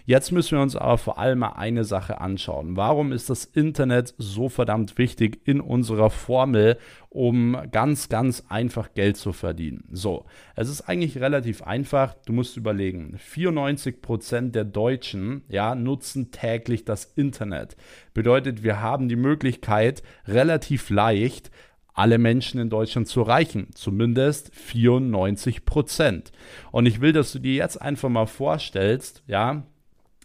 [0.04, 2.76] Jetzt müssen wir uns aber vor allem mal eine Sache anschauen.
[2.76, 6.76] Warum ist das Internet so verdammt wichtig in unserer Formel,
[7.08, 9.84] um ganz, ganz einfach Geld zu verdienen?
[9.92, 10.24] So,
[10.56, 12.14] es ist eigentlich relativ einfach.
[12.26, 17.76] Du musst überlegen, 94% der Deutschen ja, nutzen täglich das Internet.
[18.12, 21.50] Bedeutet, wir haben die Möglichkeit, relativ leicht
[21.94, 23.68] alle Menschen in Deutschland zu erreichen.
[23.74, 26.32] Zumindest 94 Prozent.
[26.70, 29.64] Und ich will, dass du dir jetzt einfach mal vorstellst, ja,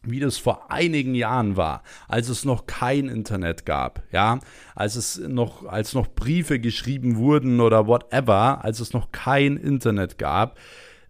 [0.10, 4.40] wie das vor einigen Jahren war, als es noch kein Internet gab, ja,
[4.76, 10.18] als es noch, als noch Briefe geschrieben wurden oder whatever, als es noch kein Internet
[10.18, 10.58] gab.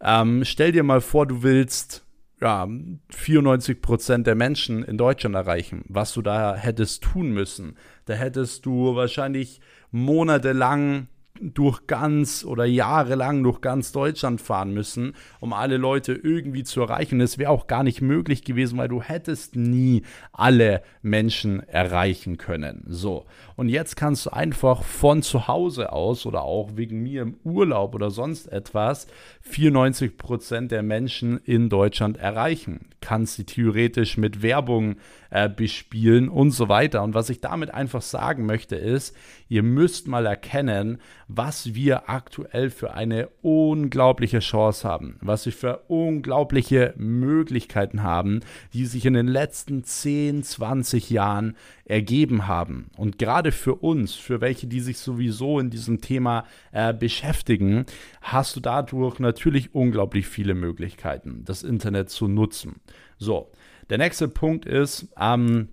[0.02, 2.06] Ähm, stell dir mal vor, du willst
[2.42, 2.68] ja,
[3.10, 7.78] 94 Prozent der Menschen in Deutschland erreichen, was du da hättest tun müssen.
[8.06, 9.60] Da hättest du wahrscheinlich
[9.92, 11.08] monatelang
[11.42, 17.22] durch ganz oder jahrelang durch ganz Deutschland fahren müssen, um alle Leute irgendwie zu erreichen.
[17.22, 22.84] Es wäre auch gar nicht möglich gewesen, weil du hättest nie alle Menschen erreichen können.
[22.88, 23.26] So.
[23.56, 27.96] Und jetzt kannst du einfach von zu Hause aus oder auch wegen mir im Urlaub
[27.96, 29.08] oder sonst etwas
[29.42, 32.88] 94 Prozent der Menschen in Deutschland erreichen.
[33.08, 34.98] Kannst sie theoretisch mit Werbung
[35.30, 37.04] äh, bespielen und so weiter.
[37.04, 39.16] Und was ich damit einfach sagen möchte ist,
[39.48, 40.98] ihr müsst mal erkennen,
[41.30, 48.42] was wir aktuell für eine unglaubliche Chance haben, was wir für unglaubliche Möglichkeiten haben,
[48.74, 52.92] die sich in den letzten 10, 20 Jahren ergeben haben.
[52.98, 56.44] Und gerade für uns, für welche, die sich sowieso in diesem Thema
[56.74, 57.86] äh, beschäftigen,
[58.22, 62.82] hast du dadurch natürlich unglaublich viele Möglichkeiten, das Internet zu nutzen.
[63.18, 63.52] So,
[63.90, 65.70] der nächste Punkt ist, ähm,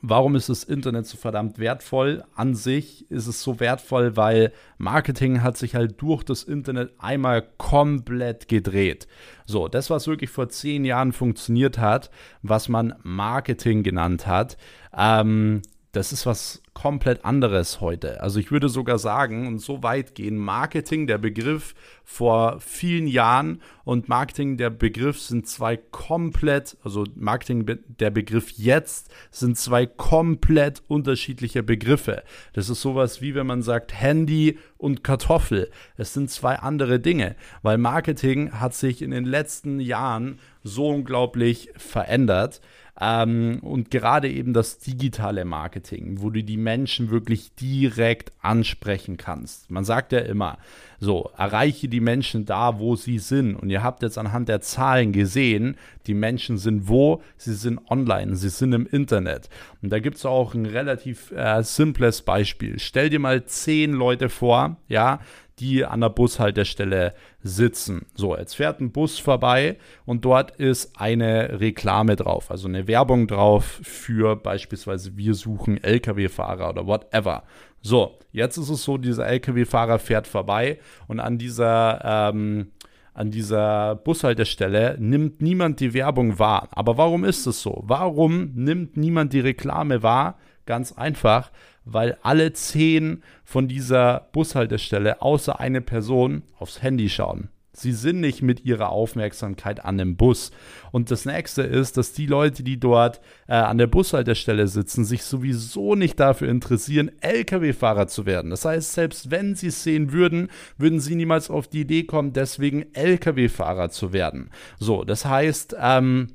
[0.00, 2.24] Warum ist das Internet so verdammt wertvoll?
[2.34, 7.46] An sich ist es so wertvoll, weil Marketing hat sich halt durch das Internet einmal
[7.56, 9.06] komplett gedreht.
[9.46, 12.10] So, das, was wirklich vor zehn Jahren funktioniert hat,
[12.42, 14.56] was man Marketing genannt hat,
[14.96, 18.20] ähm, das ist was komplett anderes heute.
[18.20, 23.62] Also ich würde sogar sagen und so weit gehen, Marketing, der Begriff vor vielen Jahren
[23.84, 27.64] und Marketing, der Begriff sind zwei komplett, also Marketing,
[27.98, 32.22] der Begriff jetzt sind zwei komplett unterschiedliche Begriffe.
[32.52, 35.70] Das ist sowas wie wenn man sagt Handy und Kartoffel.
[35.96, 41.70] Es sind zwei andere Dinge, weil Marketing hat sich in den letzten Jahren so unglaublich
[41.74, 42.60] verändert.
[42.98, 49.70] Ähm, und gerade eben das digitale Marketing, wo du die Menschen wirklich direkt ansprechen kannst.
[49.70, 50.58] Man sagt ja immer,
[50.98, 53.54] so, erreiche die Menschen da, wo sie sind.
[53.54, 55.76] Und ihr habt jetzt anhand der Zahlen gesehen,
[56.08, 57.22] die Menschen sind wo?
[57.36, 59.48] Sie sind online, sie sind im Internet.
[59.80, 62.80] Und da gibt es auch ein relativ äh, simples Beispiel.
[62.80, 65.20] Stell dir mal zehn Leute vor, ja,
[65.58, 68.06] die an der Bushaltestelle sitzen.
[68.14, 73.26] So, jetzt fährt ein Bus vorbei und dort ist eine Reklame drauf, also eine Werbung
[73.26, 77.44] drauf für beispielsweise wir suchen Lkw-Fahrer oder whatever.
[77.80, 82.72] So, jetzt ist es so, dieser Lkw-Fahrer fährt vorbei und an dieser ähm,
[83.16, 86.68] an dieser Bushaltestelle nimmt niemand die Werbung wahr.
[86.72, 87.82] Aber warum ist es so?
[87.86, 90.36] Warum nimmt niemand die Reklame wahr?
[90.66, 91.50] Ganz einfach,
[91.86, 97.48] weil alle zehn von dieser Bushaltestelle außer eine Person aufs Handy schauen.
[97.78, 100.50] Sie sind nicht mit ihrer Aufmerksamkeit an dem Bus.
[100.92, 105.24] Und das nächste ist, dass die Leute, die dort äh, an der Bushaltestelle sitzen, sich
[105.24, 108.50] sowieso nicht dafür interessieren, Lkw-Fahrer zu werden.
[108.50, 112.32] Das heißt, selbst wenn sie es sehen würden, würden sie niemals auf die Idee kommen,
[112.32, 114.48] deswegen Lkw-Fahrer zu werden.
[114.78, 116.28] So, das heißt, ähm,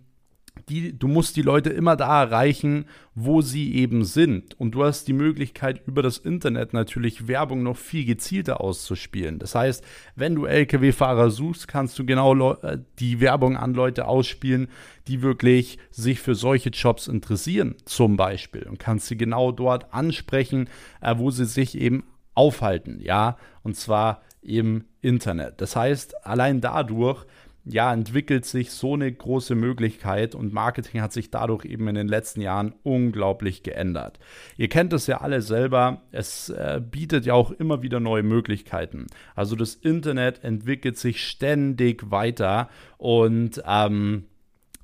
[0.69, 2.85] die, du musst die Leute immer da erreichen,
[3.15, 4.59] wo sie eben sind.
[4.59, 9.39] Und du hast die Möglichkeit, über das Internet natürlich Werbung noch viel gezielter auszuspielen.
[9.39, 9.83] Das heißt,
[10.15, 14.67] wenn du Lkw-Fahrer suchst, kannst du genau äh, die Werbung an Leute ausspielen,
[15.07, 18.63] die wirklich sich für solche Jobs interessieren, zum Beispiel.
[18.63, 20.69] Und kannst sie genau dort ansprechen,
[21.01, 22.99] äh, wo sie sich eben aufhalten.
[23.01, 25.61] Ja, und zwar im Internet.
[25.61, 27.25] Das heißt, allein dadurch
[27.63, 32.08] ja, entwickelt sich so eine große Möglichkeit und Marketing hat sich dadurch eben in den
[32.08, 34.19] letzten Jahren unglaublich geändert.
[34.58, 39.08] Ihr kennt es ja alle selber, es äh, bietet ja auch immer wieder neue Möglichkeiten.
[39.36, 44.26] Also das Internet entwickelt sich ständig weiter und ähm,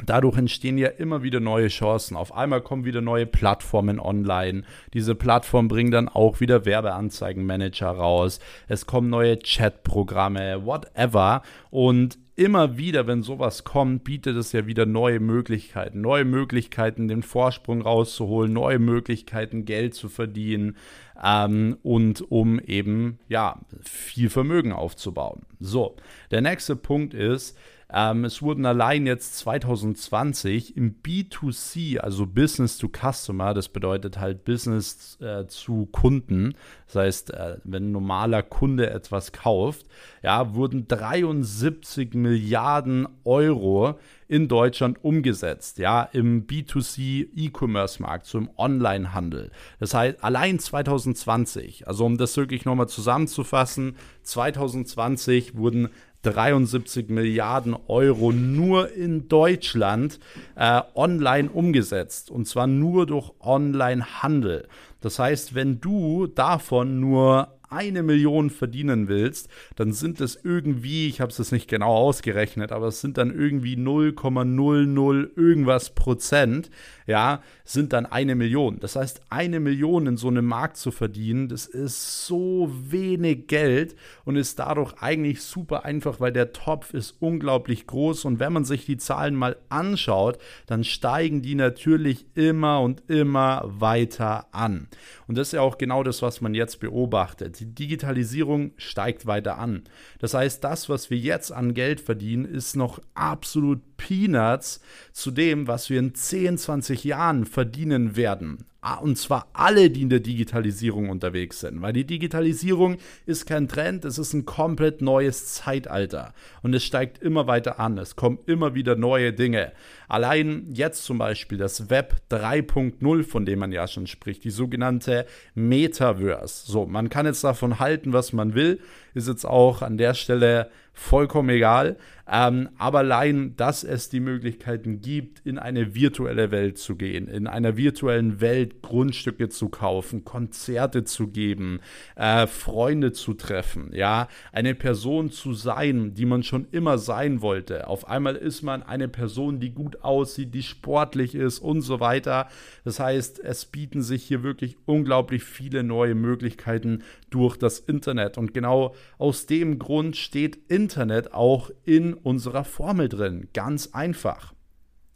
[0.06, 2.16] Dadurch entstehen ja immer wieder neue Chancen.
[2.16, 4.62] Auf einmal kommen wieder neue Plattformen online.
[4.94, 8.40] Diese Plattformen bringen dann auch wieder Werbeanzeigenmanager raus.
[8.68, 11.42] Es kommen neue Chatprogramme, whatever.
[11.72, 16.02] Und immer wieder, wenn sowas kommt, bietet es ja wieder neue Möglichkeiten.
[16.02, 20.78] Neue Möglichkeiten, den Vorsprung rauszuholen, neue Möglichkeiten, Geld zu verdienen
[21.21, 25.41] ähm, und um eben, ja, viel Vermögen aufzubauen.
[25.60, 25.95] So,
[26.30, 27.58] der nächste Punkt ist,
[27.89, 34.43] ähm, es wurden allein jetzt 2020 im B2C, also Business to Customer, das bedeutet halt
[34.43, 36.56] Business äh, zu Kunden,
[36.88, 39.86] das heißt, äh, wenn ein normaler Kunde etwas kauft,
[40.21, 43.97] ja, wurden 73 Milliarden Euro
[44.28, 49.52] in Deutschland umgesetzt, ja, im B2C E-Commerce-Markt, so im Online-Handel.
[49.80, 55.88] Das heißt, allein 2020, also um das wirklich nochmal zusammenzufassen, 2020 wurden
[56.23, 60.19] 73 Milliarden Euro nur in Deutschland
[60.56, 62.32] äh, online umgesetzt.
[62.32, 64.67] Und zwar nur durch Online-Handel.
[65.01, 71.21] Das heißt, wenn du davon nur eine Million verdienen willst, dann sind es irgendwie, ich
[71.21, 76.69] habe es jetzt nicht genau ausgerechnet, aber es sind dann irgendwie 0,00 irgendwas Prozent,
[77.06, 78.80] ja, sind dann eine Million.
[78.80, 83.95] Das heißt, eine Million in so einem Markt zu verdienen, das ist so wenig Geld
[84.25, 88.65] und ist dadurch eigentlich super einfach, weil der Topf ist unglaublich groß und wenn man
[88.65, 94.88] sich die Zahlen mal anschaut, dann steigen die natürlich immer und immer weiter an.
[95.28, 97.60] Und das ist ja auch genau das, was man jetzt beobachtet.
[97.60, 99.84] Die Digitalisierung steigt weiter an.
[100.20, 104.79] Das heißt, das, was wir jetzt an Geld verdienen, ist noch absolut Peanuts
[105.12, 108.65] zu dem, was wir in 10, 20 Jahren verdienen werden.
[108.79, 111.81] Ah, und zwar alle, die in der Digitalisierung unterwegs sind.
[111.81, 116.33] Weil die Digitalisierung ist kein Trend, es ist ein komplett neues Zeitalter.
[116.62, 117.97] Und es steigt immer weiter an.
[117.97, 119.73] Es kommen immer wieder neue Dinge.
[120.07, 125.25] Allein jetzt zum Beispiel das Web 3.0, von dem man ja schon spricht, die sogenannte
[125.53, 126.71] Metaverse.
[126.71, 128.79] So, man kann jetzt davon halten, was man will.
[129.17, 131.97] Ist jetzt auch an der Stelle vollkommen egal.
[132.30, 137.47] Ähm, aber allein, dass es die Möglichkeiten gibt, in eine virtuelle Welt zu gehen, in
[137.47, 141.80] einer virtuellen Welt Grundstücke zu kaufen, Konzerte zu geben,
[142.17, 147.88] äh, Freunde zu treffen, ja, eine Person zu sein, die man schon immer sein wollte.
[147.88, 152.49] Auf einmal ist man eine Person, die gut aussieht, die sportlich ist und so weiter.
[152.84, 158.38] Das heißt, es bieten sich hier wirklich unglaublich viele neue Möglichkeiten durch das Internet.
[158.38, 163.50] Und genau aus dem Grund steht Internet auch in unserer Formel drin.
[163.54, 164.54] Ganz einfach.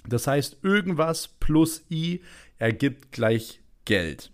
[0.08, 2.22] Das heißt, irgendwas plus i
[2.58, 4.32] ergibt gleich Geld.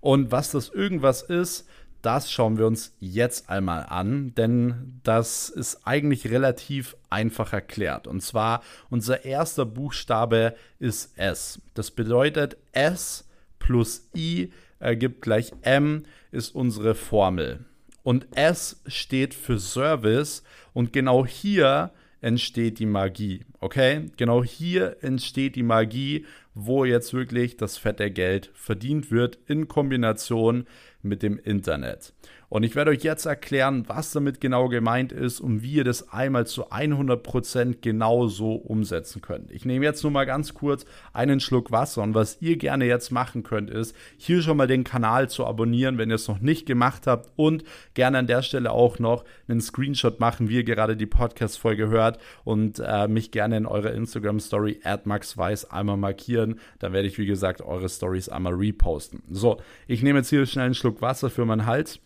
[0.00, 1.66] Und was das irgendwas ist,
[2.02, 8.06] das schauen wir uns jetzt einmal an, denn das ist eigentlich relativ einfach erklärt.
[8.06, 11.60] Und zwar unser erster Buchstabe ist S.
[11.74, 13.26] Das bedeutet S
[13.58, 17.64] plus I ergibt gleich M ist unsere Formel.
[18.06, 21.90] Und S steht für Service und genau hier
[22.20, 23.40] entsteht die Magie.
[23.58, 24.12] Okay?
[24.16, 30.68] Genau hier entsteht die Magie, wo jetzt wirklich das fette Geld verdient wird in Kombination
[31.02, 32.12] mit dem Internet.
[32.48, 36.12] Und ich werde euch jetzt erklären, was damit genau gemeint ist und wie ihr das
[36.12, 39.50] einmal zu 100% genau so umsetzen könnt.
[39.50, 43.10] Ich nehme jetzt nur mal ganz kurz einen Schluck Wasser und was ihr gerne jetzt
[43.10, 46.66] machen könnt, ist hier schon mal den Kanal zu abonnieren, wenn ihr es noch nicht
[46.66, 50.96] gemacht habt und gerne an der Stelle auch noch einen Screenshot machen, wie ihr gerade
[50.96, 56.60] die Podcast-Folge hört und äh, mich gerne in eurer Instagram-Story maxweiss einmal markieren.
[56.78, 59.22] Dann werde ich, wie gesagt, eure Stories einmal reposten.
[59.30, 62.00] So, ich nehme jetzt hier schnell einen Schluck Wasser für meinen Hals.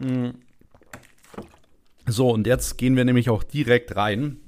[0.00, 0.30] Mm.
[2.06, 4.38] So, und jetzt gehen wir nämlich auch direkt rein.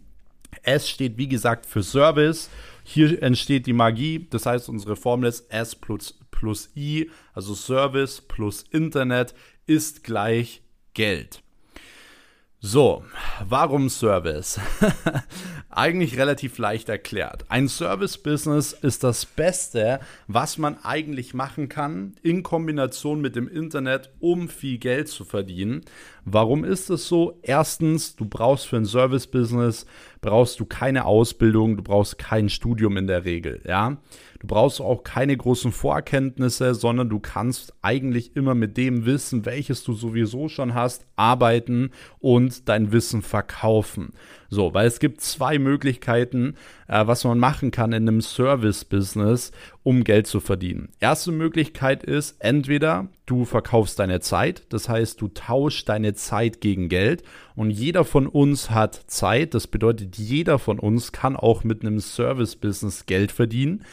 [0.63, 2.51] S steht, wie gesagt, für Service.
[2.85, 4.27] Hier entsteht die Magie.
[4.31, 9.35] Das heißt, unsere Formel ist S plus, plus I, also Service plus Internet
[9.67, 10.63] ist gleich
[10.95, 11.43] Geld.
[12.65, 13.03] So,
[13.49, 14.61] warum Service?
[15.69, 17.45] eigentlich relativ leicht erklärt.
[17.49, 19.99] Ein Service-Business ist das Beste,
[20.29, 25.81] was man eigentlich machen kann in Kombination mit dem Internet, um viel Geld zu verdienen.
[26.25, 27.39] Warum ist es so?
[27.43, 29.87] Erstens, du brauchst für ein Service-Business
[30.21, 33.99] brauchst du keine Ausbildung, du brauchst kein Studium in der Regel, ja.
[34.39, 39.85] Du brauchst auch keine großen Vorkenntnisse, sondern du kannst eigentlich immer mit dem Wissen, welches
[39.85, 44.15] du sowieso schon hast, arbeiten und dein Wissen verkaufen.
[44.55, 49.51] So, weil es gibt zwei Möglichkeiten, äh, was man machen kann in einem Service-Business,
[49.83, 50.91] um Geld zu verdienen.
[51.01, 56.91] Erste Möglichkeit ist, entweder du verkaufst deine Zeit, das heißt, du tauschst deine Zeit gegen
[56.91, 57.23] Geld
[57.57, 61.99] und jeder von uns hat Zeit, das bedeutet, jeder von uns kann auch mit einem
[61.99, 63.87] Service-Business Geld verdienen.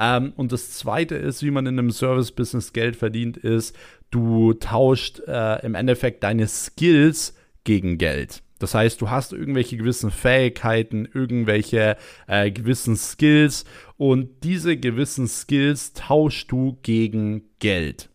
[0.00, 3.76] Ähm, und das zweite ist, wie man in einem Service-Business Geld verdient, ist,
[4.10, 8.42] du tauscht äh, im Endeffekt deine Skills gegen Geld.
[8.58, 11.96] Das heißt, du hast irgendwelche gewissen Fähigkeiten, irgendwelche
[12.26, 13.64] äh, gewissen Skills
[13.96, 18.08] und diese gewissen Skills tauschst du gegen Geld.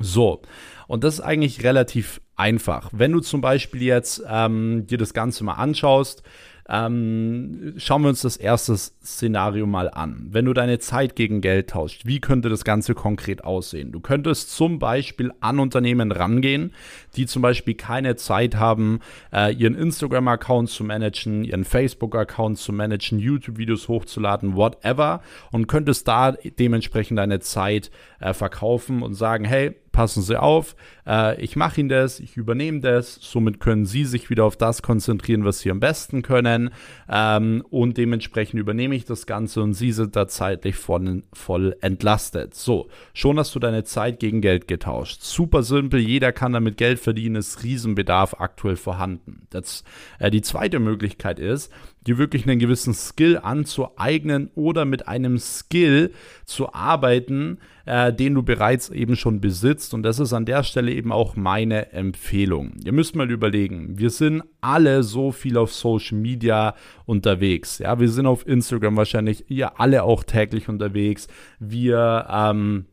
[0.00, 0.42] So,
[0.86, 2.90] und das ist eigentlich relativ einfach.
[2.92, 6.22] Wenn du zum Beispiel jetzt ähm, dir das Ganze mal anschaust,
[6.68, 10.26] ähm, schauen wir uns das erste Szenario mal an.
[10.30, 13.90] Wenn du deine Zeit gegen Geld tauscht, wie könnte das Ganze konkret aussehen?
[13.90, 16.72] Du könntest zum Beispiel an Unternehmen rangehen,
[17.16, 19.00] die zum Beispiel keine Zeit haben,
[19.32, 26.32] äh, ihren Instagram-Account zu managen, ihren Facebook-Account zu managen, YouTube-Videos hochzuladen, whatever, und könntest da
[26.32, 27.90] dementsprechend deine Zeit
[28.20, 30.76] äh, verkaufen und sagen, hey, passen Sie auf,
[31.08, 34.80] äh, ich mache Ihnen das, ich übernehme das, somit können Sie sich wieder auf das
[34.80, 36.70] konzentrieren, was Sie am besten können
[37.10, 42.54] ähm, und dementsprechend übernehme ich das Ganze und Sie sind da zeitlich voll, voll entlastet.
[42.54, 45.22] So, schon hast du deine Zeit gegen Geld getauscht.
[45.22, 49.48] Super simpel, jeder kann damit Geld verdienen, ist Riesenbedarf aktuell vorhanden.
[49.50, 49.82] Das,
[50.20, 51.72] äh, die zweite Möglichkeit ist,
[52.08, 56.12] dir wirklich einen gewissen Skill anzueignen oder mit einem Skill
[56.44, 59.94] zu arbeiten, äh, den du bereits eben schon besitzt.
[59.94, 62.72] Und das ist an der Stelle eben auch meine Empfehlung.
[62.84, 66.74] Ihr müsst mal überlegen, wir sind alle so viel auf Social Media
[67.06, 67.78] unterwegs.
[67.78, 71.28] Ja, wir sind auf Instagram wahrscheinlich, ihr alle auch täglich unterwegs.
[71.60, 72.86] Wir, ähm,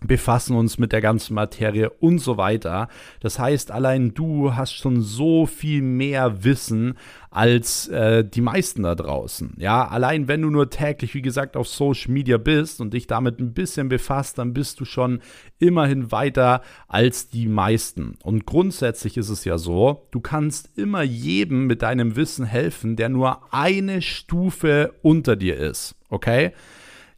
[0.00, 2.88] befassen uns mit der ganzen Materie und so weiter.
[3.20, 6.94] Das heißt, allein du hast schon so viel mehr Wissen
[7.30, 9.54] als äh, die meisten da draußen.
[9.58, 13.40] Ja, allein wenn du nur täglich, wie gesagt, auf Social Media bist und dich damit
[13.40, 15.20] ein bisschen befasst, dann bist du schon
[15.58, 18.16] immerhin weiter als die meisten.
[18.22, 23.08] Und grundsätzlich ist es ja so, du kannst immer jedem mit deinem Wissen helfen, der
[23.08, 25.96] nur eine Stufe unter dir ist.
[26.08, 26.52] Okay?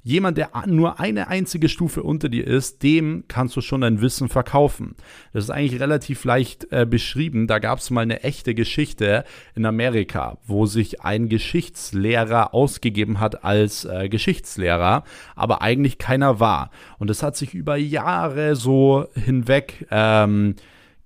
[0.02, 4.30] Jemand, der nur eine einzige Stufe unter dir ist, dem kannst du schon dein Wissen
[4.30, 4.94] verkaufen.
[5.32, 7.46] Das ist eigentlich relativ leicht äh, beschrieben.
[7.46, 9.24] Da gab es mal eine echte Geschichte
[9.54, 15.04] in Amerika, wo sich ein Geschichtslehrer ausgegeben hat als äh, Geschichtslehrer,
[15.36, 16.70] aber eigentlich keiner war.
[16.98, 20.54] Und es hat sich über Jahre so hinweg ähm,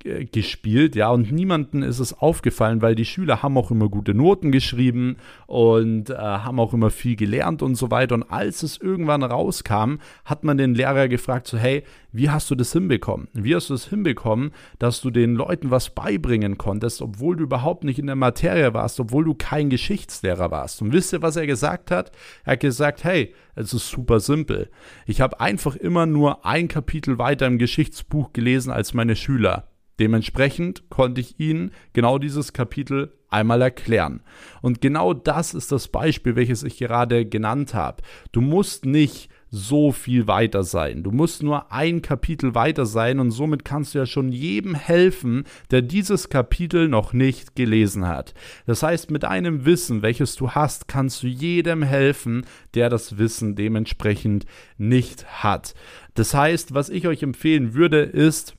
[0.04, 4.52] gespielt, ja, und niemanden ist es aufgefallen, weil die Schüler haben auch immer gute Noten
[4.52, 8.14] geschrieben und äh, haben auch immer viel gelernt und so weiter.
[8.14, 9.94] Und als es irgendwann rauskam,
[10.26, 13.28] hat man den Lehrer gefragt, so, hey, wie hast du das hinbekommen?
[13.32, 17.82] Wie hast du das hinbekommen, dass du den Leuten was beibringen konntest, obwohl du überhaupt
[17.82, 20.82] nicht in der Materie warst, obwohl du kein Geschichtslehrer warst?
[20.82, 22.12] Und wisst ihr, was er gesagt hat?
[22.44, 24.68] Er hat gesagt, hey, es ist super simpel.
[25.06, 29.64] Ich habe einfach immer nur ein Kapitel weiter im Geschichtsbuch gelesen als meine Schüler.
[29.98, 34.22] Dementsprechend konnte ich Ihnen genau dieses Kapitel einmal erklären.
[34.62, 38.02] Und genau das ist das Beispiel, welches ich gerade genannt habe.
[38.32, 41.04] Du musst nicht so viel weiter sein.
[41.04, 45.44] Du musst nur ein Kapitel weiter sein und somit kannst du ja schon jedem helfen,
[45.70, 48.34] der dieses Kapitel noch nicht gelesen hat.
[48.66, 53.54] Das heißt, mit einem Wissen, welches du hast, kannst du jedem helfen, der das Wissen
[53.54, 54.44] dementsprechend
[54.76, 55.74] nicht hat.
[56.14, 58.56] Das heißt, was ich euch empfehlen würde, ist,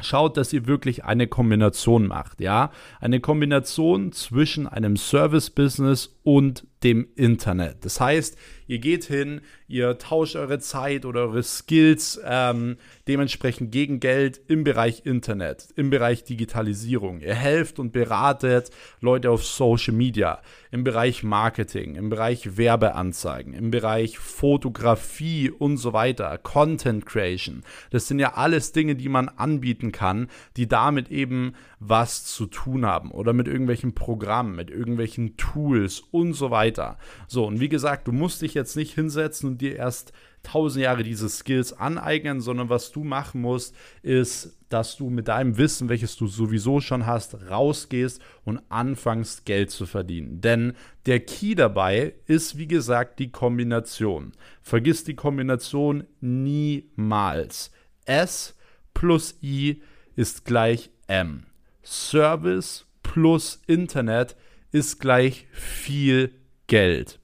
[0.00, 2.70] schaut, dass ihr wirklich eine Kombination macht, ja?
[3.00, 7.84] Eine Kombination zwischen einem Service-Business und dem Internet.
[7.84, 12.76] Das heißt, ihr geht hin, ihr tauscht eure Zeit oder eure Skills ähm,
[13.06, 17.20] dementsprechend gegen Geld im Bereich Internet, im Bereich Digitalisierung.
[17.20, 18.70] Ihr helft und beratet
[19.00, 25.92] Leute auf Social Media, im Bereich Marketing, im Bereich Werbeanzeigen, im Bereich Fotografie und so
[25.92, 27.62] weiter, Content Creation.
[27.90, 32.86] Das sind ja alles Dinge, die man anbieten kann, die damit eben was zu tun
[32.86, 36.71] haben oder mit irgendwelchen Programmen, mit irgendwelchen Tools und so weiter.
[37.26, 40.12] So, und wie gesagt, du musst dich jetzt nicht hinsetzen und dir erst
[40.42, 45.58] tausend Jahre diese Skills aneignen, sondern was du machen musst, ist, dass du mit deinem
[45.58, 50.40] Wissen, welches du sowieso schon hast, rausgehst und anfängst Geld zu verdienen.
[50.40, 50.74] Denn
[51.06, 54.32] der Key dabei ist, wie gesagt, die Kombination.
[54.62, 57.70] Vergiss die Kombination niemals.
[58.04, 58.56] S
[58.94, 59.82] plus I
[60.16, 61.44] ist gleich M.
[61.82, 64.36] Service plus Internet
[64.70, 66.34] ist gleich viel
[66.72, 67.21] Geld.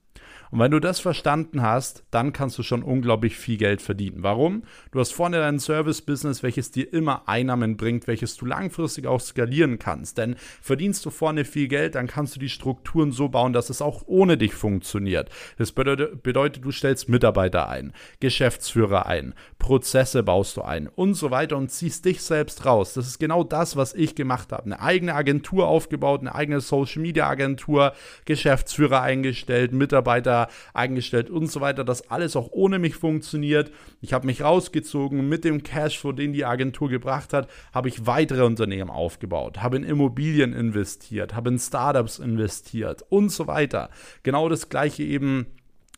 [0.50, 4.22] Und wenn du das verstanden hast, dann kannst du schon unglaublich viel Geld verdienen.
[4.22, 4.62] Warum?
[4.92, 9.78] Du hast vorne dein Service-Business, welches dir immer Einnahmen bringt, welches du langfristig auch skalieren
[9.78, 10.18] kannst.
[10.18, 13.82] Denn verdienst du vorne viel Geld, dann kannst du die Strukturen so bauen, dass es
[13.82, 15.28] auch ohne dich funktioniert.
[15.58, 21.56] Das bedeutet, du stellst Mitarbeiter ein, Geschäftsführer ein, Prozesse baust du ein und so weiter
[21.56, 22.94] und ziehst dich selbst raus.
[22.94, 24.64] Das ist genau das, was ich gemacht habe.
[24.64, 27.92] Eine eigene Agentur aufgebaut, eine eigene Social-Media-Agentur,
[28.24, 30.37] Geschäftsführer eingestellt, Mitarbeiter
[30.74, 33.72] eingestellt und so weiter, dass alles auch ohne mich funktioniert.
[34.00, 38.44] Ich habe mich rausgezogen mit dem Cashflow, den die Agentur gebracht hat, habe ich weitere
[38.44, 43.90] Unternehmen aufgebaut, habe in Immobilien investiert, habe in Startups investiert und so weiter.
[44.22, 45.46] Genau das gleiche eben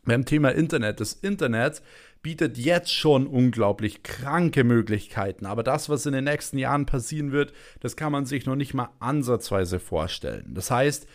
[0.05, 1.01] beim Thema Internet.
[1.01, 1.83] Das Internet
[2.23, 5.47] bietet jetzt schon unglaublich kranke Möglichkeiten.
[5.47, 8.75] Aber das, was in den nächsten Jahren passieren wird, das kann man sich noch nicht
[8.75, 10.53] mal ansatzweise vorstellen.
[10.55, 11.07] Das heißt,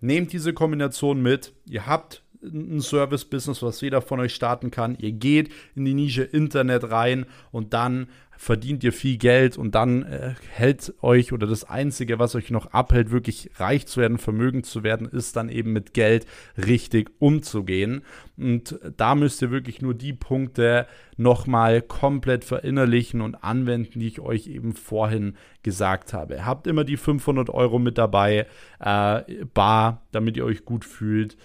[0.00, 1.52] nehmt diese Kombination mit.
[1.68, 4.96] Ihr habt ein Service-Business, was jeder von euch starten kann.
[4.98, 8.08] Ihr geht in die Nische Internet rein und dann
[8.38, 12.66] verdient ihr viel Geld und dann äh, hält euch oder das Einzige, was euch noch
[12.66, 16.24] abhält, wirklich reich zu werden, vermögend zu werden, ist dann eben mit Geld
[16.56, 18.02] richtig umzugehen.
[18.36, 20.86] Und da müsst ihr wirklich nur die Punkte
[21.16, 25.34] nochmal komplett verinnerlichen und anwenden, die ich euch eben vorhin
[25.64, 26.46] gesagt habe.
[26.46, 28.46] Habt immer die 500 Euro mit dabei,
[28.78, 31.36] äh, bar, damit ihr euch gut fühlt.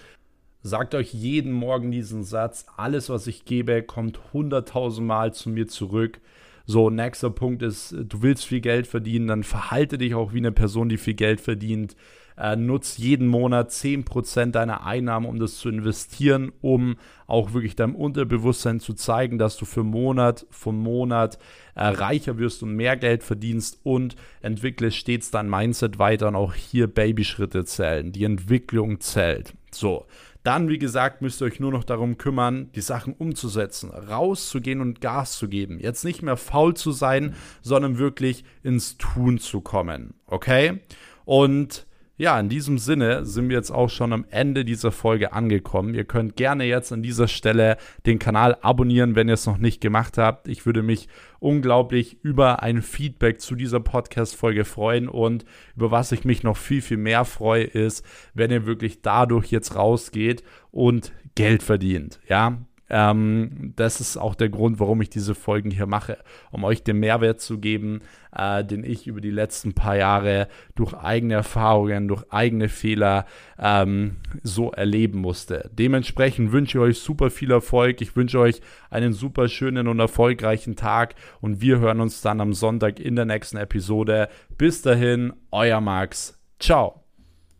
[0.66, 5.66] Sagt euch jeden Morgen diesen Satz, alles, was ich gebe, kommt 100.000 Mal zu mir
[5.66, 6.22] zurück.
[6.64, 10.52] So, nächster Punkt ist, du willst viel Geld verdienen, dann verhalte dich auch wie eine
[10.52, 11.96] Person, die viel Geld verdient.
[12.38, 16.96] Äh, nutz jeden Monat 10% deiner Einnahmen, um das zu investieren, um
[17.26, 21.38] auch wirklich deinem Unterbewusstsein zu zeigen, dass du für Monat von Monat
[21.74, 26.54] äh, reicher wirst und mehr Geld verdienst und entwickle stets dein Mindset weiter und auch
[26.54, 28.12] hier Babyschritte zählen.
[28.12, 29.52] Die Entwicklung zählt.
[29.70, 30.06] So,
[30.44, 35.00] dann, wie gesagt, müsst ihr euch nur noch darum kümmern, die Sachen umzusetzen, rauszugehen und
[35.00, 35.80] Gas zu geben.
[35.80, 40.14] Jetzt nicht mehr faul zu sein, sondern wirklich ins Tun zu kommen.
[40.26, 40.80] Okay?
[41.24, 41.86] Und
[42.16, 45.94] ja, in diesem Sinne sind wir jetzt auch schon am Ende dieser Folge angekommen.
[45.94, 49.80] Ihr könnt gerne jetzt an dieser Stelle den Kanal abonnieren, wenn ihr es noch nicht
[49.80, 50.46] gemacht habt.
[50.46, 51.08] Ich würde mich
[51.40, 55.44] unglaublich über ein Feedback zu dieser Podcast-Folge freuen und
[55.74, 59.74] über was ich mich noch viel, viel mehr freue, ist, wenn ihr wirklich dadurch jetzt
[59.74, 62.20] rausgeht und Geld verdient.
[62.28, 62.58] Ja,
[62.90, 66.18] ähm, das ist auch der Grund, warum ich diese Folgen hier mache,
[66.50, 68.02] um euch den Mehrwert zu geben,
[68.36, 73.26] äh, den ich über die letzten paar Jahre durch eigene Erfahrungen, durch eigene Fehler
[73.58, 75.70] ähm, so erleben musste.
[75.72, 78.02] Dementsprechend wünsche ich euch super viel Erfolg.
[78.02, 78.60] Ich wünsche euch
[78.90, 83.24] einen super schönen und erfolgreichen Tag und wir hören uns dann am Sonntag in der
[83.24, 84.28] nächsten Episode.
[84.58, 86.38] Bis dahin, euer Max.
[86.58, 87.03] Ciao.